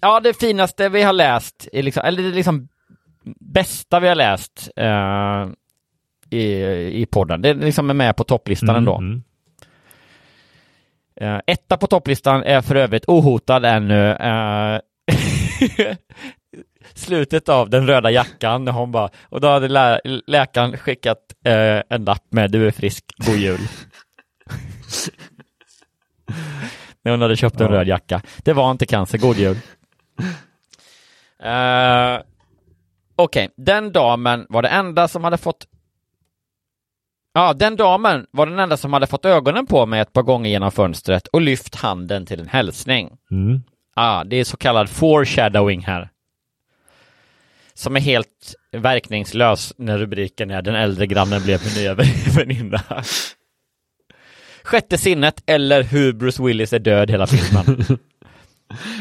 [0.01, 2.67] ja, det finaste vi har läst, är liksom, eller det liksom
[3.39, 5.47] bästa vi har läst eh,
[6.29, 7.41] i, i podden.
[7.41, 9.21] Det liksom är med på topplistan Mm, ändå.
[11.21, 14.11] Uh, etta på topplistan är för övrigt ohotad ännu.
[14.11, 14.79] eh,
[16.93, 21.81] slutet av den röda jackan när hon bara, och då hade lä läkaren skickat eh,
[21.89, 23.59] en lapp med du är frisk, god jul.
[27.03, 27.73] när hon hade köpt en Ja.
[27.73, 28.21] röd jacka.
[28.37, 29.57] Det var inte cancer, god jul.
[31.43, 32.19] Eh,
[33.15, 35.67] Okej, den damen var det enda som hade fått
[37.33, 40.49] Ja, den damen var den enda som hade fått ögonen på mig ett par gånger
[40.49, 43.17] genom fönstret och lyft handen till en hälsning.
[43.31, 43.61] Mm.
[43.93, 46.09] Ah, det är så kallad foreshadowing här.
[47.73, 51.93] Som är helt verkningslös när rubriken är Den äldre grannen blev min nya
[52.37, 52.81] väninna.
[54.67, 57.77] Sjätte sinnet eller hur Bruce Willis är död hela filmen.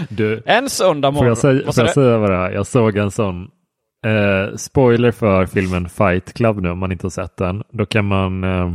[0.08, 1.28] Du, En söndag får morgon.
[1.28, 2.50] jag, säga, får jag säga vad det är?
[2.50, 3.42] Jag såg en sån
[4.06, 7.62] eh, spoiler för filmen Fight Club nu om man inte har sett den.
[7.72, 8.72] Då kan man eh,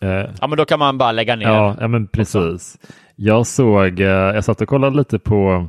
[0.00, 1.46] eh, Ja, men då kan man bara lägga ner.
[1.46, 2.78] Ja, ja men precis.
[3.16, 5.66] Jag såg, eh, jag satt och kollade lite på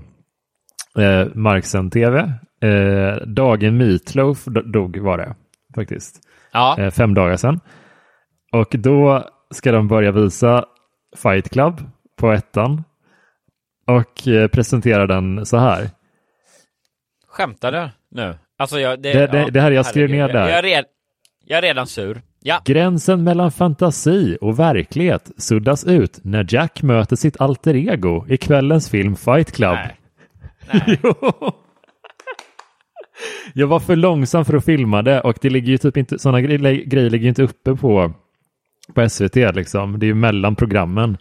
[0.99, 2.19] eh, Marksen TV.
[2.63, 5.35] Eh, dagen Meatloaf do- dog var det
[5.75, 6.19] faktiskt.
[6.53, 6.89] Ja.
[6.93, 7.59] Fem dagar sedan.
[8.51, 10.65] Och då ska de börja visa
[11.17, 11.81] Fight Club
[12.17, 12.83] på ettan.
[13.87, 15.89] Och eh, presentera den så här.
[17.27, 18.37] Skämtar du nu?
[18.57, 20.49] Alltså, jag, det, Det- det- det här jag skrev ner där.
[20.49, 20.85] Jag, är red,
[21.45, 22.21] jag är redan sur.
[22.39, 22.61] Ja.
[22.65, 28.89] Gränsen mellan fantasi och verklighet suddas ut när Jack möter sitt alter ego i kvällens
[28.89, 29.77] film Fight Club.
[29.83, 29.97] Nej.
[30.87, 30.99] Nej.
[31.03, 31.15] Jo.
[33.53, 36.41] Jag var för långsam för att filma det och det ligger ju typ inte, sådana
[36.41, 38.13] grejer, grejer ligger ju inte uppe på,
[38.95, 39.99] på SVT liksom.
[39.99, 41.17] Det är ju mellan programmen.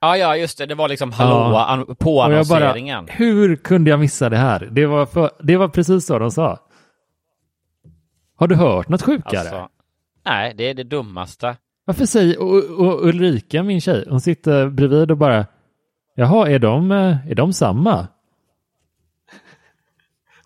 [0.00, 0.66] Ja, ja, just det.
[0.66, 1.66] Det var liksom hallå Ja.
[1.66, 2.74] an, Och jag bara,
[3.08, 4.68] hur kunde jag missa det här?
[4.72, 6.58] Det var, för, det var precis så de sa.
[8.36, 9.40] Har du hört något sjukare?
[9.40, 9.68] Alltså,
[10.24, 11.56] nej, det är det dummaste.
[11.84, 15.46] Varför säger och, och Ulrika, min tjej, hon sitter bredvid och bara
[16.16, 18.06] Jaha, är de, eh, är de samma?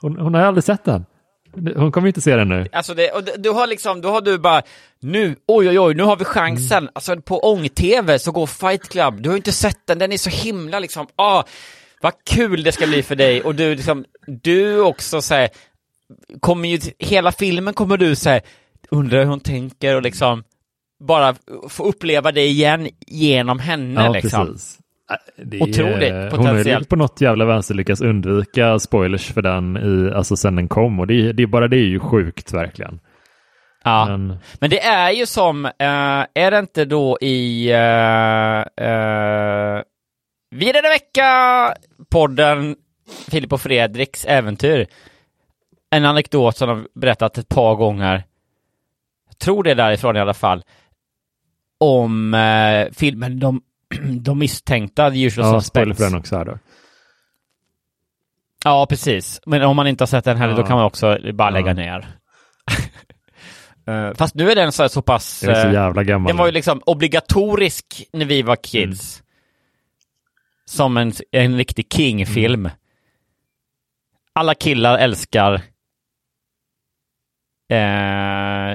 [0.01, 1.07] Hon, hon har aldrig sett den.
[1.76, 2.66] Hon kommer inte se den nu.
[2.72, 4.62] Alltså det, och du har liksom, då har du bara,
[5.01, 6.78] nu, oj oj oj, nu har vi chansen.
[6.78, 6.90] Mm.
[6.94, 10.30] Alltså på ång-tv så går Fight Club, du har inte sett den, den är så
[10.30, 11.42] himla liksom, ah,
[12.01, 13.42] vad kul det ska bli för dig.
[13.42, 15.51] Och du liksom, du också säger,
[16.40, 18.40] kommer ju, hela filmen kommer du säga,
[18.90, 20.44] undrar hur hon tänker och liksom,
[21.01, 21.34] bara
[21.68, 24.46] få uppleva det igen genom henne Ja, liksom.
[24.46, 24.78] precis.
[25.36, 26.88] Det Otroligt Hon har ju potentiellt.
[26.88, 31.06] på något jävla vänster lyckats undvika spoilers för den i, alltså sen den kom och
[31.06, 33.00] det, det, bara det är ju sjukt verkligen.
[33.84, 34.06] Ja.
[34.09, 35.72] Men, Men det är ju som, eh,
[36.34, 39.82] är det inte då i uh, uh,
[40.50, 41.74] Vi är denna vecka
[42.11, 42.76] podden
[43.30, 44.86] Filip och Fredriks äventyr.
[45.90, 48.24] En anekdot som de berättat ett par gånger.
[49.28, 50.62] Jag tror det är därifrån i alla fall.
[51.80, 53.61] Om eh, filmen De,
[54.20, 55.97] de misstänkta, The Usual ja, Suspects.
[55.99, 56.59] för den också här då.
[58.64, 59.41] Ja, precis.
[59.47, 60.61] Men om man inte har sett den heller, Ja.
[60.61, 61.72] då kan man också bara lägga Ja.
[61.74, 62.07] ner.
[63.86, 65.41] Eh, Fast nu är den så, här så pass...
[65.41, 66.28] Den är så eh, jävla gammal.
[66.30, 69.22] Den var ju liksom obligatorisk när vi var kids.
[70.64, 72.70] Som en, en riktig King-film.
[74.32, 75.55] Alla killar älskar
[77.70, 78.70] eh,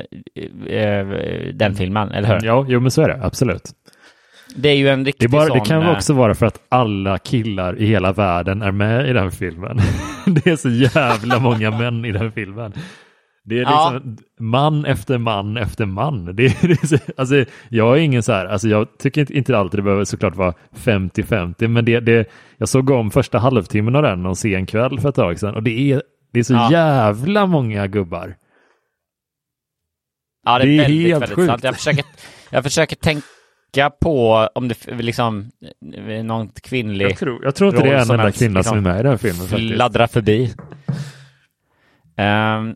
[0.78, 1.05] eh,
[1.53, 2.45] den filmen, eller hur?
[2.47, 3.72] Ja, jo men så är det, absolut.
[4.56, 5.58] Det är ju en Det, riktig är bara, sån...
[5.60, 9.14] det kan eh, också vara för att alla killar i hela världen är med i
[9.14, 9.78] den filmen.
[10.26, 12.74] det är så jävla många män i den filmen.
[13.45, 13.91] Det är Ja.
[13.93, 16.26] liksom man efter man efter man.
[16.36, 19.58] Det är, det är så, alltså, jag är ingen så här, alltså, jag tycker inte,
[19.58, 24.04] alltid det behöver såklart vara 50-50, men det, det, jag såg om första halvtimmen av
[24.04, 26.01] den någon sen kväll för ett tag sedan och det är,
[26.34, 26.72] det är så Ja.
[26.72, 28.36] jävla många gubbar.
[30.45, 31.47] Ja, det är, Det är väldigt, helt väldigt sjukt.
[31.51, 31.64] sant.
[31.64, 32.06] Jag försöker,
[32.49, 33.28] jag försöker tänka
[33.89, 35.51] på om det liksom
[35.95, 38.86] eh, någon kvinnlig Jag tror, jag tror inte det är en enda kvinna liksom som
[38.86, 39.74] är med i den filmen faktiskt.
[39.74, 40.53] fladdrar förbi.
[42.17, 42.76] Um,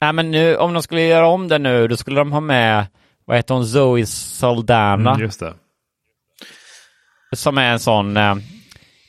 [0.00, 2.86] nej, men nu, om de skulle göra om det nu, då skulle de ha med,
[3.24, 5.54] vad heter hon, Zoe Saldana, Mm, just det.
[7.36, 8.34] som är en sån eh,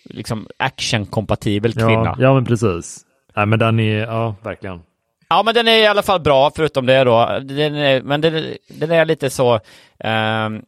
[0.06, 2.06] liksom actionkompatibel kvinna.
[2.06, 3.02] Ja, ja, men precis.
[3.36, 4.82] Nej, men den är, ja, verkligen.
[5.34, 7.40] Ja, men den är i alla fall bra, förutom det då.
[7.44, 9.60] Den är, men den, den är lite så...
[10.00, 10.62] ehm,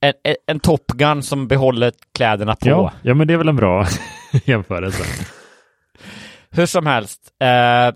[0.00, 0.12] en,
[0.46, 2.68] en- Top Gun som behåller kläderna på.
[2.68, 3.86] Ja, ja, men det är väl en bra
[4.44, 5.04] jämförelse.
[6.50, 7.20] Hur som helst.
[7.42, 7.94] Eh,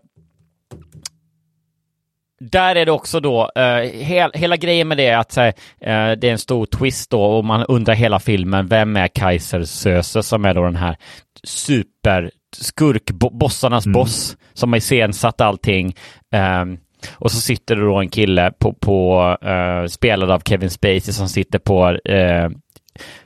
[2.41, 6.25] där är det också då, eh, hel, hela grejen med det är att eh, det
[6.25, 10.45] är en stor twist då och man undrar hela filmen, vem är Kaiser Söze som
[10.45, 10.97] är då den här
[11.45, 15.95] super skurk, bo- bossarnas boss som har iscensatt allting.
[16.35, 16.79] Ehm,
[17.17, 21.29] och så sitter det då en kille på, på eh, spelad av Kevin Spacey som
[21.29, 22.49] sitter på eh,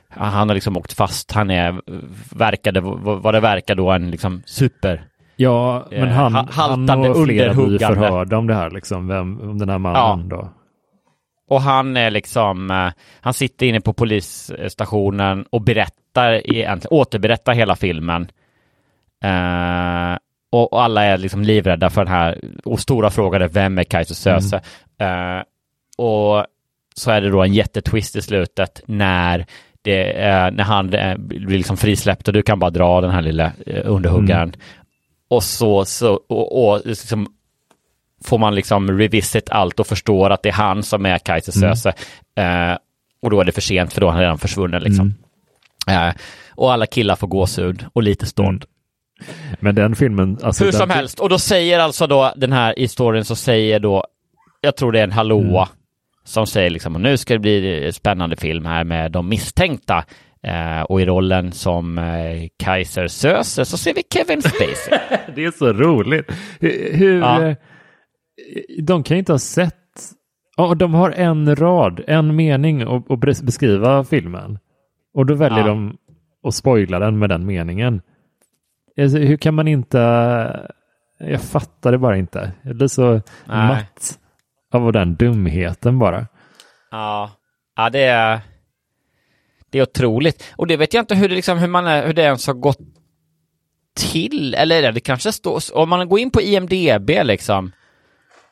[0.09, 1.31] han har liksom åkt fast.
[1.31, 1.81] Han är,
[2.37, 2.81] verkade,
[3.21, 7.25] vad det verkar då, en liksom super Ja, men Eh, han, ha- han haltande, och
[7.25, 10.49] flera blir förhörda om det här, liksom, vem, om den här mannen då.
[11.49, 12.89] Och han är liksom, eh,
[13.21, 18.21] han sitter inne på polisstationen och berättar, egentligen, återberättar hela filmen.
[19.23, 20.17] Eh,
[20.53, 23.83] och, och alla är liksom livrädda för den här, och stora frågan är vem är
[23.83, 24.61] Kaiser Söze?
[24.99, 25.41] Eh,
[25.97, 26.45] och
[26.95, 29.45] så är det då en jättetwist i slutet när
[29.81, 33.21] det, eh, när han eh, blir liksom frisläppt och du kan bara dra den här
[33.21, 34.53] lilla underhuggaren.
[35.27, 37.27] Och så, så och, och liksom
[38.23, 41.93] får man liksom revisit allt och förstår att det är han som är Kaiser Söze.
[42.35, 42.77] Eh,
[43.21, 45.13] och då är det för sent för då är han redan försvunnen liksom.
[45.87, 46.09] Eh,
[46.55, 48.65] och alla killar får gåshud och lite stånd.
[49.59, 52.73] Men den filmen, alltså Hur den, som helst, och då säger alltså då den här
[52.77, 54.03] historien så säger då,
[54.61, 55.69] jag tror det är en hallåa,
[56.23, 60.03] som säger liksom, nu ska det bli spännande film här med de misstänkta.
[60.47, 62.03] Eh, och i rollen som eh,
[62.63, 64.97] Kaiser Söze så ser vi Kevin Spacey.
[65.35, 66.25] Det är så roligt.
[66.59, 67.43] Hur, hur Ja.
[67.47, 67.55] eh,
[68.83, 69.75] De kan ju inte ha sett...
[70.57, 74.59] Ja, de har en rad, en mening att att bes- beskriva filmen.
[75.13, 75.67] Och då väljer Ja.
[75.67, 75.97] de
[76.47, 78.01] att spoila den med den meningen.
[79.01, 80.69] Alltså, hur kan man inte...
[81.19, 82.51] Jag fattar det bara inte.
[82.61, 83.11] Jag blir så
[83.45, 83.67] Nej.
[83.67, 84.19] matt
[84.73, 86.27] av den dumheten bara.
[86.91, 87.31] Ja,
[87.75, 88.41] ja det är
[89.73, 90.43] det är otroligt.
[90.55, 92.53] Och det vet jag inte hur det, liksom, hur man är, hur det ens har
[92.53, 92.79] gått
[93.95, 94.53] till.
[94.53, 97.71] Eller är det kanske står, om man går in på IMDB liksom,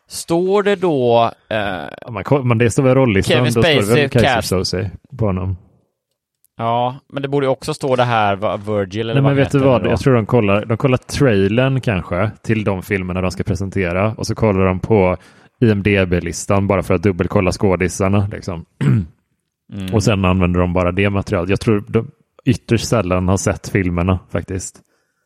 [0.07, 4.01] står det då, eh, Man, men det står väl rollistan, Kevin då står det Spacey,
[4.01, 4.47] väl cast.
[4.47, 5.57] Soze på honom.
[6.61, 9.51] Ja, men det borde ju också stå det här, Virgil eller Nej, vad men vet
[9.51, 9.85] du vad?
[9.85, 14.27] Jag tror de kollar, de kollar trailern kanske till de filmerna de ska presentera och
[14.27, 15.17] så kollar de på
[15.61, 18.27] IMDB-listan bara för att dubbelkolla skådisarna.
[18.31, 18.65] Liksom.
[19.73, 19.93] Mm.
[19.93, 21.49] Och sen använder de bara det materialet.
[21.49, 22.11] Jag tror de
[22.45, 24.81] ytterst sällan har sett filmerna faktiskt.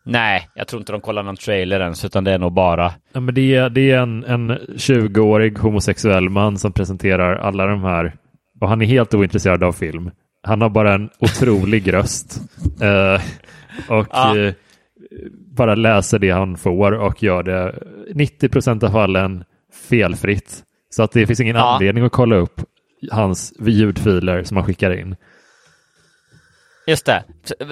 [0.06, 2.94] Nej, jag tror inte de kollar någon trailer ens, utan det är nog bara...
[3.14, 7.84] Ja, men det, är, det är en, en 20-årig homosexuell man som presenterar alla de
[7.84, 8.16] här,
[8.62, 10.12] och han är helt ointresserad av film.
[10.46, 12.40] Han har bara en otrolig röst.
[12.82, 13.22] Eh,
[13.90, 14.38] och Ja.
[14.38, 14.54] eh,
[15.56, 17.76] bara läser det han får och gör det
[18.14, 19.44] 90 procent av fallen
[19.90, 20.64] felfritt.
[20.90, 21.74] Så att det finns ingen Ja.
[21.76, 22.62] anledning att kolla upp
[23.12, 25.16] hans ljudfiler som han skickar in.
[26.88, 27.24] Just det.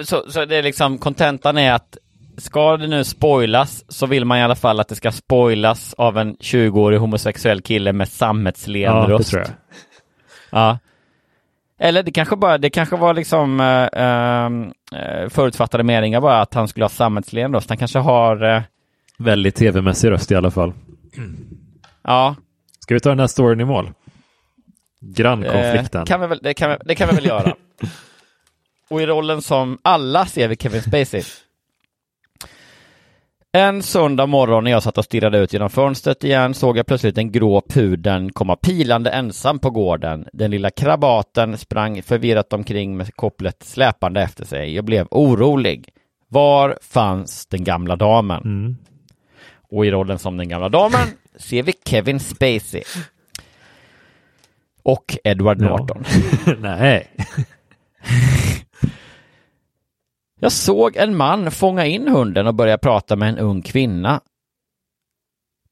[0.04, 1.98] Så, så, det är liksom, kontentan är att
[2.36, 6.18] ska det nu spoilas så vill man i alla fall att det ska spoilas av
[6.18, 9.34] en 20-årig homosexuell kille med sammetslen Ja, det röst.
[10.50, 10.78] Ja.
[11.78, 16.68] Eller det kanske bara, det kanske var liksom eh, eh, förutfattade meningar bara att han
[16.68, 17.68] skulle ha sammetslen röst.
[17.68, 18.62] Han kanske har, eh,
[19.18, 20.72] Väldigt tv-mässig röst i alla fall.
[22.04, 22.36] ja.
[22.78, 23.92] Ska vi ta den här storyn i mål?
[25.00, 26.00] Grannkonflikten.
[26.00, 27.54] Eh, kan vi väl, det, kan vi, det kan vi väl göra.
[28.90, 31.22] Och i rollen som alla ser vi Kevin Spacey.
[33.56, 37.18] En söndag morgon när jag satt och stirrade ut genom fönstret igen såg jag plötsligt
[37.18, 40.28] en grå pudeln komma pilande ensam på gården.
[40.32, 44.74] Den lilla krabaten sprang förvirrat omkring med kopplet släpande efter sig.
[44.74, 45.88] Jag blev orolig.
[46.28, 48.42] Var fanns den gamla damen?
[48.44, 48.76] Mm.
[49.70, 52.82] Och i rollen som den gamla damen ser vi Kevin Spacey.
[54.82, 55.68] Och Edward Ja.
[55.68, 56.04] Norton.
[56.58, 57.10] Nej.
[60.44, 64.20] Jag såg en man fånga in hunden och börja prata med en ung kvinna.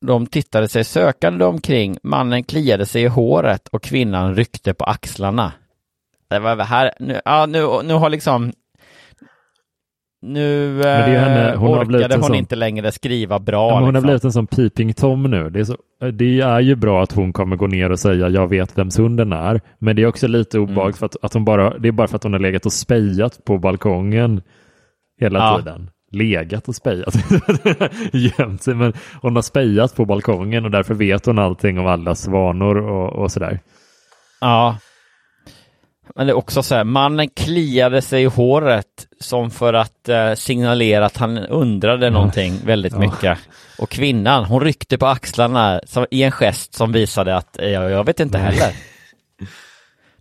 [0.00, 5.52] De tittade sig sökande omkring, mannen kliade sig i håret och kvinnan ryckte på axlarna.
[6.30, 8.52] Det var här, nu, ja, nu, nu har liksom
[10.22, 13.74] nu henne- eh, hon har blivit orkade hon sån- inte längre skriva bra.
[13.74, 14.02] Hon har liksom.
[14.02, 15.50] blivit en sån peeping tom nu.
[15.50, 15.76] Det är, så,
[16.12, 19.32] det är ju bra att hon kommer gå ner och säga jag vet vems hunden
[19.32, 19.60] är.
[19.78, 20.70] Men det är också lite Mm.
[20.70, 22.72] obehagligt för att, att hon bara, det är bara för att hon har legat och
[22.72, 24.42] spejat på balkongen
[25.22, 25.56] hela Ja.
[25.58, 25.90] tiden.
[26.12, 27.14] Legat och spejat.
[28.12, 28.74] Gömt sig.
[28.74, 28.92] Men
[29.22, 33.32] hon har spejat på balkongen och därför vet hon allting om allas vanor och, och
[33.32, 33.60] sådär.
[34.40, 34.76] Ja.
[36.16, 38.86] Men det är också så här, mannen kliade sig i håret
[39.20, 42.98] som för att eh, signalera att han undrade någonting väldigt Ja.
[42.98, 43.38] mycket.
[43.78, 48.04] Och kvinnan, hon ryckte på axlarna som, i en gest som visade att jag, jag
[48.06, 48.72] vet inte heller.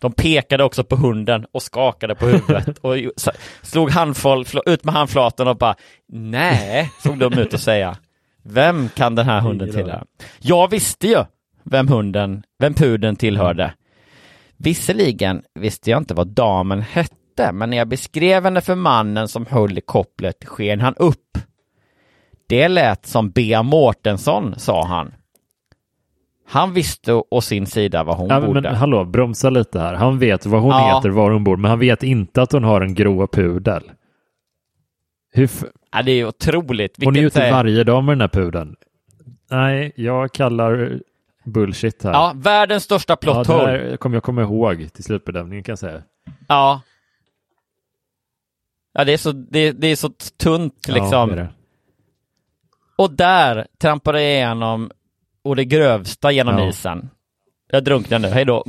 [0.01, 2.95] De pekade också på hunden och skakade på huvudet och
[3.61, 5.75] slog handfol, ut med handflatan och bara
[6.07, 7.97] nej, såg de ut att säga.
[8.43, 10.05] Vem kan den här hunden tillhöra?
[10.39, 11.23] Jag visste ju
[11.63, 13.73] vem hunden, vem pudeln tillhörde.
[14.57, 19.45] Visserligen visste jag inte vad damen hette, men när jag beskrev henne för mannen som
[19.45, 21.37] höll i kopplet sken han upp.
[22.47, 25.13] Det lät som Bea Mårtensson, sa han.
[26.51, 28.61] Han visste å sin sida var hon Ja, bodde.
[28.61, 29.93] men hallå, bromsa lite här.
[29.93, 30.95] Han vet vad hon Ja.
[30.95, 33.91] heter, var hon bor, men han vet inte att hon har en grå pudel.
[35.33, 35.49] Hur
[35.91, 37.03] Ja, det är otroligt.
[37.03, 38.75] hon är ute eh, varje dag med den här pudeln.
[39.51, 40.99] Nej, jag kallar
[41.45, 42.11] bullshit här.
[42.11, 43.65] Ja, världens största Ja, plot det hole.
[43.67, 46.01] här kommer jag komma ihåg till slutbedömningen kan jag säga.
[46.47, 46.81] Ja.
[48.93, 51.29] Ja, det är så, det, det är så tunt Ja, liksom.
[51.29, 51.49] det är det.
[52.95, 54.91] Och där trampade jag igenom
[55.43, 56.69] och det grövsta genom Ja.
[56.69, 57.09] isen.
[57.67, 58.63] Jag drunknar nu, hej då.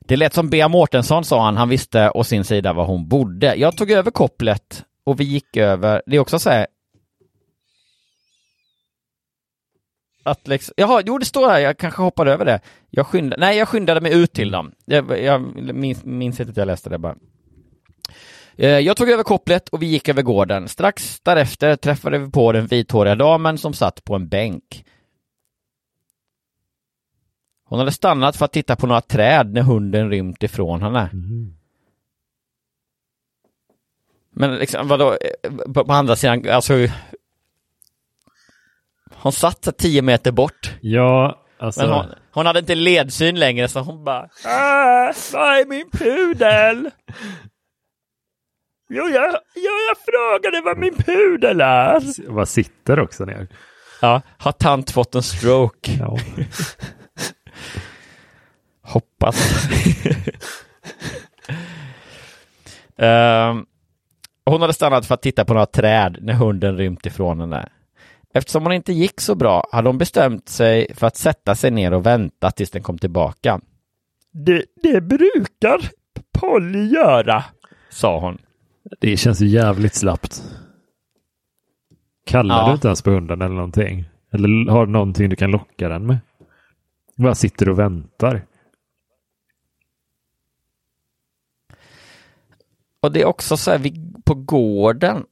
[0.00, 3.54] Det lät som Bea Mårtensson sa han, han visste å sin sida var hon bodde.
[3.54, 6.66] Jag tog över kopplet och vi gick över, det är också så här
[10.22, 12.60] att liksom, jaha, jo det står här, jag kanske hoppade över det.
[12.90, 14.72] Jag skyndade, nej jag skyndade mig ut till dem.
[14.84, 15.40] Jag, jag
[15.74, 17.16] minns, minns inte att jag läste det bara.
[18.56, 20.68] Eh, Jag tog över kopplet och vi gick över gården.
[20.68, 24.84] Strax därefter träffade vi på den vithåriga damen som satt på en bänk.
[27.64, 31.10] Hon hade stannat för att titta på några träd när hunden rymt ifrån henne.
[34.32, 36.74] Men liksom, vadå, eh, på, andra sidan, alltså
[39.14, 40.74] hon satt så tio meter bort.
[40.80, 41.80] Ja, alltså.
[41.80, 46.90] Men hon, hon hade inte ledsyn längre så hon bara "Ah, Vad är min pudel?
[48.92, 52.30] Jo, jag, jo, jag frågade vad min pudel är.
[52.32, 53.48] Vad sitter också ner.
[54.00, 55.92] Ja, har tant fått en stroke?
[56.00, 56.18] Ja.
[58.82, 59.68] Hoppas.
[63.02, 63.66] Ehm,
[64.44, 67.68] hon hade stannat för att titta på några träd när hunden rymt ifrån henne.
[68.34, 71.92] Eftersom hon inte gick så bra hade hon bestämt sig för att sätta sig ner
[71.92, 73.60] och vänta tills den kom tillbaka.
[74.32, 75.90] Det, det brukar
[76.38, 77.44] Polly göra,
[77.90, 78.38] sa hon.
[79.00, 80.42] Det känns ju jävligt slappt.
[82.26, 82.66] Kallar Ja.
[82.66, 84.04] du inte ens på hunden eller någonting?
[84.32, 86.18] Eller har du någonting du kan locka den med?
[87.16, 88.42] Bara sitter och väntar.
[93.00, 95.24] Och det är också så här, vi på gården.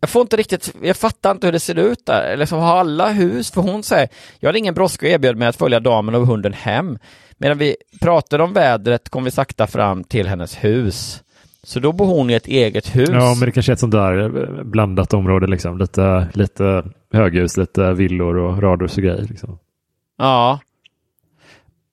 [0.00, 2.22] Jag får inte riktigt, jag fattar inte hur det ser ut där.
[2.32, 4.08] Eller så har alla hus, för hon säger,
[4.40, 6.98] jag hade ingen brådska och erbjöd mig att följa damen och hunden hem.
[7.38, 11.22] Medan vi pratade om vädret kom vi sakta fram till hennes hus.
[11.66, 13.08] Så då bor hon i ett eget hus.
[13.12, 14.18] Ja, men det kanske är ett sånt där
[14.58, 15.78] eh, blandat område liksom.
[15.78, 19.26] Lite, lite höghus, lite villor och radhus och grejer.
[19.28, 19.58] Liksom.
[20.18, 20.60] Ja.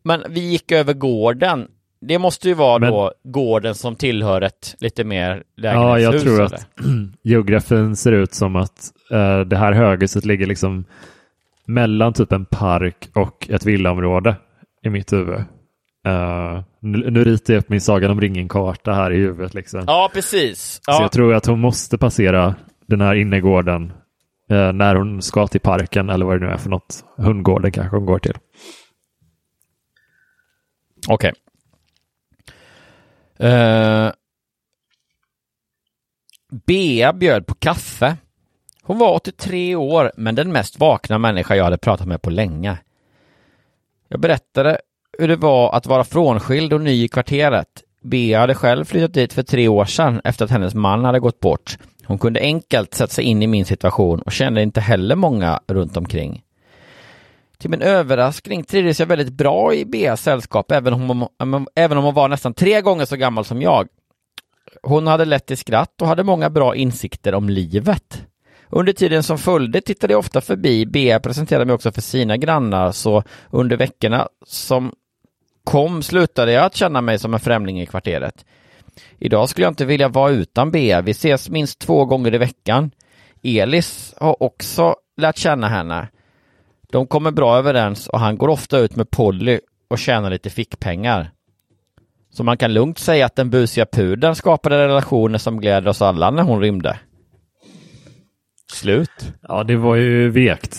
[0.04, 1.68] Men vi gick över gården.
[2.02, 5.62] Det måste ju vara Men- då gården som tillhör ett lite mer Ja,
[5.96, 6.14] lägenhetshus.
[6.14, 6.56] jag tror eller?
[6.56, 6.68] att
[7.24, 10.86] geografin ser ut som att eh, det här höghuset ligger liksom
[11.66, 14.36] mellan typ en park och ett villaområde
[14.84, 15.44] i mitt huvud.
[16.06, 19.54] Eh, nu, nu ritar jag upp min Sagan om ringen-karta här i huvudet.
[19.54, 19.84] Liksom.
[19.88, 20.62] Ja, precis.
[20.74, 21.02] Så Ja.
[21.02, 22.56] jag tror att hon måste passera
[22.88, 23.94] den här innergården
[24.50, 27.06] eh, när hon ska till parken eller vad det nu är för något.
[27.18, 28.38] Hundgården kanske hon går till.
[31.08, 31.34] Okej.
[33.40, 34.12] Eh,
[36.66, 38.18] Bea bjöd på kaffe.
[38.84, 42.78] Hon var 83 år, men den mest vakna människa jag hade pratat med på länge.
[44.08, 44.80] Jag berättade
[45.20, 47.68] hur det var att vara frånskild och ny i kvarteret.
[48.02, 51.40] Bea hade själv flyttat dit för tre år sedan efter att hennes man hade gått
[51.40, 51.78] bort.
[52.06, 55.98] Hon kunde enkelt sätta sig in i min situation och kände inte heller många runt
[55.98, 56.44] omkring.
[57.58, 62.04] Till min överraskning trivdes jag väldigt bra i Beas sällskap, även om, hon, även om
[62.04, 63.88] hon var nästan tre gånger så gammal som jag.
[64.84, 68.26] Hon hade lätt till skratt och hade många bra insikter om livet.
[68.70, 70.86] Under tiden som följde tittade jag ofta förbi.
[70.86, 74.92] Bea presenterade mig också för sina grannar, så under veckorna som
[75.70, 78.46] kom slutade jag att känna mig som en främling i kvarteret.
[79.20, 81.02] Idag skulle jag inte vilja vara utan Bea.
[81.02, 82.92] Vi ses minst två gånger i veckan.
[83.44, 86.08] Elis har också lärt känna henne.
[86.92, 91.32] De kommer bra överens och han går ofta ut med Polly och tjänar lite fickpengar.
[92.32, 96.32] Så man kan lugnt säga att den busiga pudeln skapade relationer som gläder oss alla
[96.32, 97.00] när hon rymde.
[98.72, 99.34] Slut.
[99.42, 100.78] Ja, det var ju vekt.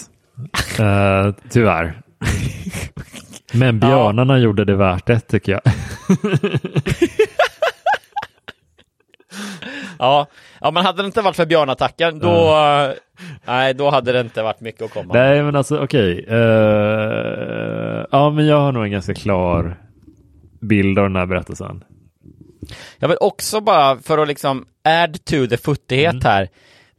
[0.79, 2.03] Eh, tyvärr.
[3.53, 5.63] Men björnarna gjorde det värt det tycker jag.
[9.99, 10.27] Ja,
[10.61, 12.57] ja men hade det inte varit för björnattacken då,
[13.45, 15.15] nej, då hade det inte varit mycket att komma.
[15.15, 16.25] Nej, men alltså okej.
[16.29, 19.77] Eh, ja, men jag har nog en ganska klar
[20.61, 21.85] bild av den här berättelsen.
[22.99, 26.25] Jag vill också bara för att liksom add to the futtighet Mm.
[26.25, 26.49] här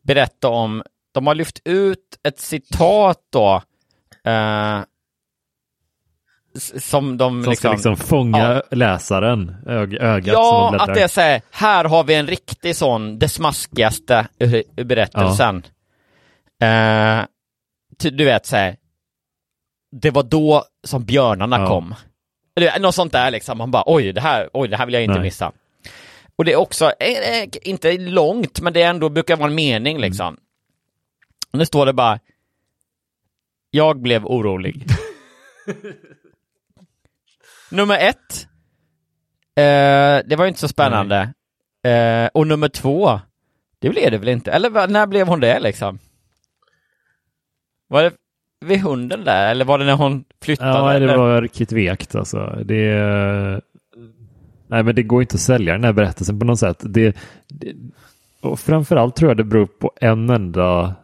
[0.01, 0.83] berätta om,
[1.13, 3.61] de har lyft ut ett citat då
[4.25, 4.85] eh, s-
[6.79, 10.89] som de Som ska liksom fånga läsaren, ög ögat som Ja, de bläddrar.
[10.89, 14.83] att det är så här, här har vi en riktig sån, det smaskigaste ur- ur
[14.83, 15.63] berättelsen.
[16.61, 17.25] Eh,
[17.99, 18.75] ty- du vet så här,
[19.91, 21.67] det var då som björnarna Ja.
[21.67, 21.95] kom.
[22.79, 25.13] Något sånt där liksom, man bara oj, det här, oj, det här vill jag inte
[25.13, 25.23] Nej.
[25.23, 25.51] missa.
[26.35, 29.55] Och det är också, eh, eh, inte långt, men det är ändå brukar vara en
[29.55, 30.01] mening Mm.
[30.09, 30.37] liksom.
[31.53, 32.19] Nu står det bara,
[33.71, 34.85] jag blev orolig.
[37.71, 38.47] Nummer ett,
[39.55, 41.33] eh, det var ju inte så spännande.
[41.83, 43.19] Eh, och nummer två,
[43.79, 44.51] det blev det väl inte?
[44.51, 45.99] Eller när blev hon det liksom?
[47.87, 48.13] Var det
[48.65, 50.69] vid hunden där, eller var det när hon flyttade?
[50.69, 51.17] Ja, det eller?
[51.17, 52.63] var riktigt vekt alltså.
[52.65, 53.61] Det,
[54.67, 56.77] nej, men det går inte att sälja den här berättelsen på något sätt.
[56.79, 57.17] Det,
[57.47, 57.75] det,
[58.41, 60.95] och framförallt tror jag det beror på en enda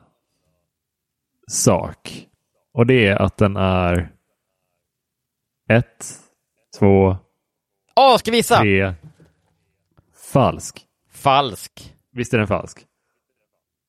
[1.47, 2.27] sak.
[2.73, 4.09] Och det är att den är
[5.69, 6.05] ett,
[6.79, 7.17] två,
[7.95, 8.57] Åh, ska vi visa?
[8.57, 8.93] tre,
[10.33, 10.79] falsk.
[11.13, 11.93] Falsk.
[12.13, 12.79] Visst är den falsk?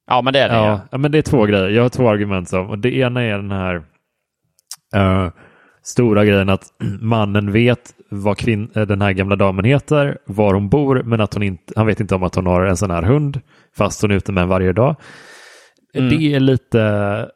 [0.06, 0.54] Ja, men det är det.
[0.54, 0.80] Ja, Ja.
[0.90, 1.68] ja, men det är två grejer.
[1.68, 2.70] Jag har två argument som.
[2.70, 3.82] Och det ena är den här
[4.94, 5.30] eh,
[5.82, 6.64] stora grejen att
[7.00, 11.34] mannen vet vad kvin- eh, den här gamla damen heter, var hon bor, men att
[11.34, 13.40] hon inte, han vet inte om att hon har en sån här hund,
[13.76, 14.96] fast hon är ute med en varje dag.
[15.94, 16.08] Mm.
[16.10, 17.30] Det är lite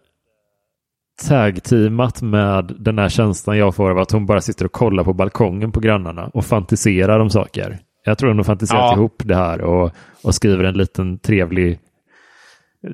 [1.28, 5.12] tag-teamat med den här känslan jag får av att hon bara sitter och kollar på
[5.12, 7.78] balkongen på grannarna och fantiserar om saker.
[8.04, 8.94] Jag tror hon har fantiserat Ja.
[8.94, 9.90] ihop det här och,
[10.22, 11.78] och skriver en liten trevlig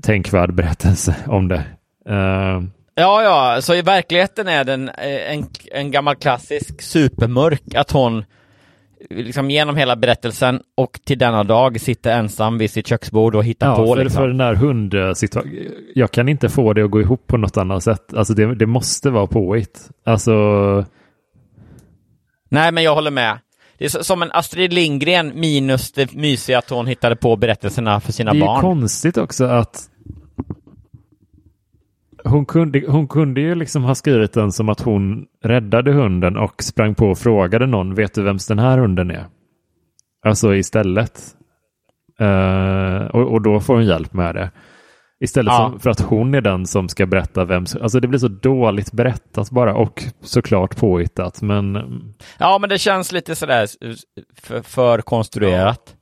[0.03, 1.63] tänkvärd berättelse om det.
[2.09, 2.63] Eh,
[3.01, 8.25] Ja, ja, så i verkligheten är den en, en gammal klassisk supermörk, att hon
[9.11, 13.67] liksom genom hela berättelsen och till denna dag sitter ensam vid sitt köksbord och hittar
[13.67, 14.21] ja, på för, liksom.
[14.21, 17.85] för den där hundsituationen, jag kan inte få det att gå ihop på något annat
[17.85, 18.15] sätt.
[18.15, 19.91] Alltså det, det måste vara påhitt.
[20.05, 20.33] Alltså,
[22.49, 23.39] Nej, men jag håller med.
[23.79, 28.13] Det är som en Astrid Lindgren minus det mysiga att hon hittade på berättelserna för
[28.13, 28.61] sina det är barn.
[28.61, 29.91] konstigt också att
[32.29, 36.63] hon kunde, hon kunde ju liksom ha skrivit den som att hon räddade hunden och
[36.63, 39.27] sprang på och frågade någon, vet du vems den här hunden är?
[40.27, 41.21] Alltså istället.
[42.21, 44.51] Eh, och, och då får hon hjälp med det.
[45.21, 45.69] Istället Ja.
[45.71, 47.83] som, för att hon är den som ska berätta vem som...
[47.83, 51.43] Alltså det blir så dåligt berättat bara och såklart påhittat.
[51.43, 51.79] Men
[52.39, 53.67] Ja, men det känns lite sådär
[54.43, 55.95] för, för konstruerat.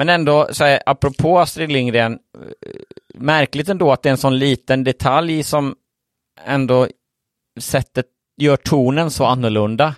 [0.00, 2.70] Men ändå, så här, apropå Astrid Lindgren, eh,
[3.14, 5.74] märkligt ändå att det är en sån liten detalj som
[6.44, 6.88] ändå
[7.60, 8.06] sättet,
[8.36, 9.94] gör tonen så annorlunda.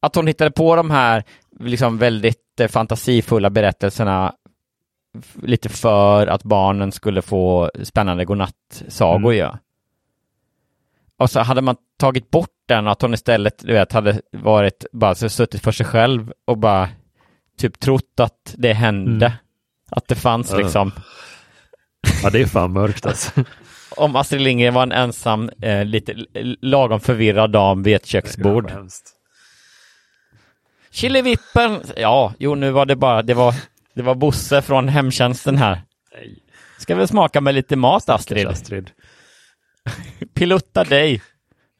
[0.00, 1.24] Att hon hittade på de här
[1.60, 4.34] liksom väldigt eh, fantasifulla berättelserna
[5.42, 9.36] lite för att barnen skulle få spännande godnattsagor Mm.
[9.36, 9.58] ju.
[11.18, 15.14] Och så hade man tagit bort den att hon istället, du vet, hade varit bara
[15.14, 16.88] suttit för sig själv och bara
[17.58, 19.26] typ trott att det hände.
[19.26, 19.38] Mm.
[19.90, 20.56] Att det fanns Ja.
[20.56, 20.92] liksom,
[22.22, 23.30] ja, det är fan mörkt alltså.
[23.96, 26.14] om Astrid Lindgren var en ensam, eh, lite
[26.60, 28.72] lagom förvirrad dam vid ett köksbord.
[30.90, 33.54] Killevippen, ja, jo nu var det bara, det var,
[33.94, 35.82] det var Bosse från hemtjänsten här.
[36.14, 36.38] Nej.
[36.78, 38.46] Ska vi smaka med lite mat Astrid?
[38.46, 38.90] Astrid.
[40.34, 41.22] Pilutta dig.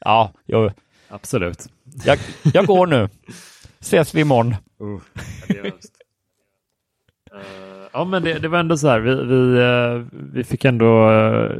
[0.00, 0.70] Ja, jo,
[1.08, 1.66] Absolut.
[2.04, 3.08] jag, jag går nu.
[3.86, 4.54] Ses vi imorgon.
[4.82, 5.00] Uh,
[7.92, 9.00] Ja, men det, det var ändå så här.
[9.00, 11.10] Vi, vi, eh, vi fick ändå...
[11.10, 11.50] eh,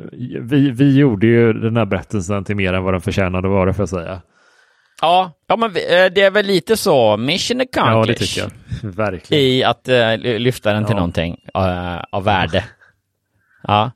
[0.40, 3.72] Vi, vi gjorde ju den här berättelsen till mer än vad den förtjänade att vara,
[3.72, 4.22] får jag säga.
[5.00, 7.96] Ja, ja men det är väl lite så, mission accomplished.
[7.98, 8.50] Ja, det tycker jag.
[8.94, 9.42] Verkligen.
[9.44, 10.96] I att eh, lyfta den till Ja.
[10.96, 12.64] någonting eh, av värde.
[13.62, 13.90] Ja.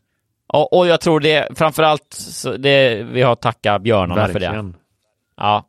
[0.46, 4.46] Och, och jag tror det, framförallt, så det, vi har att tacka björnarna för det.
[4.46, 4.76] Verkligen.
[5.36, 5.64] Ja.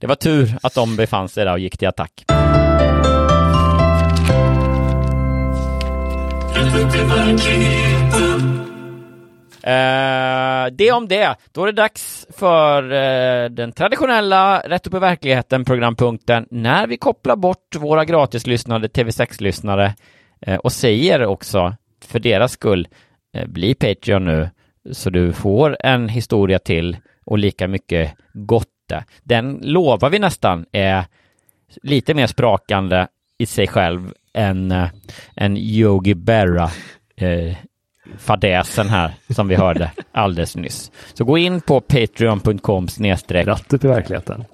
[0.00, 2.24] Det var tur att de befann sig där och gick till attack.
[9.66, 11.36] Eh, det om det.
[11.52, 16.96] Då är det dags för eh, den traditionella Rätt upp i verkligheten programpunkten när vi
[16.96, 19.94] kopplar bort våra gratislyssnade TV6-lyssnare
[20.40, 21.74] eh, och säger också
[22.04, 22.88] för deras skull
[23.36, 24.50] eh, bli Patreon nu
[24.92, 29.04] så du får en historia till och lika mycket gott gotte.
[29.24, 31.04] Den lovar vi nästan är
[31.82, 33.06] lite mer sprakande
[33.38, 34.88] i sig själv än eh,
[35.34, 36.70] en Yogi Berra
[37.16, 37.56] eh,
[38.18, 40.90] fadäsen här som vi hörde alldeles nyss.
[41.14, 44.44] Så gå in på patreon.com snedstreck upp i verkligheten.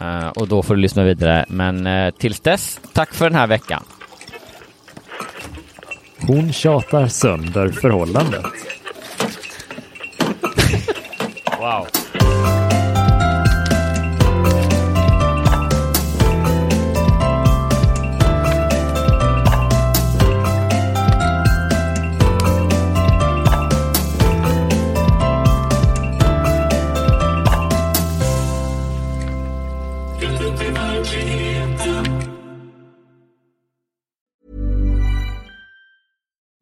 [0.00, 1.44] eh, och då får du lyssna vidare.
[1.48, 3.84] Men eh, tills dess, tack för den här veckan.
[6.26, 8.44] Hon tjatar sönder förhållandet.
[11.58, 11.86] Wow.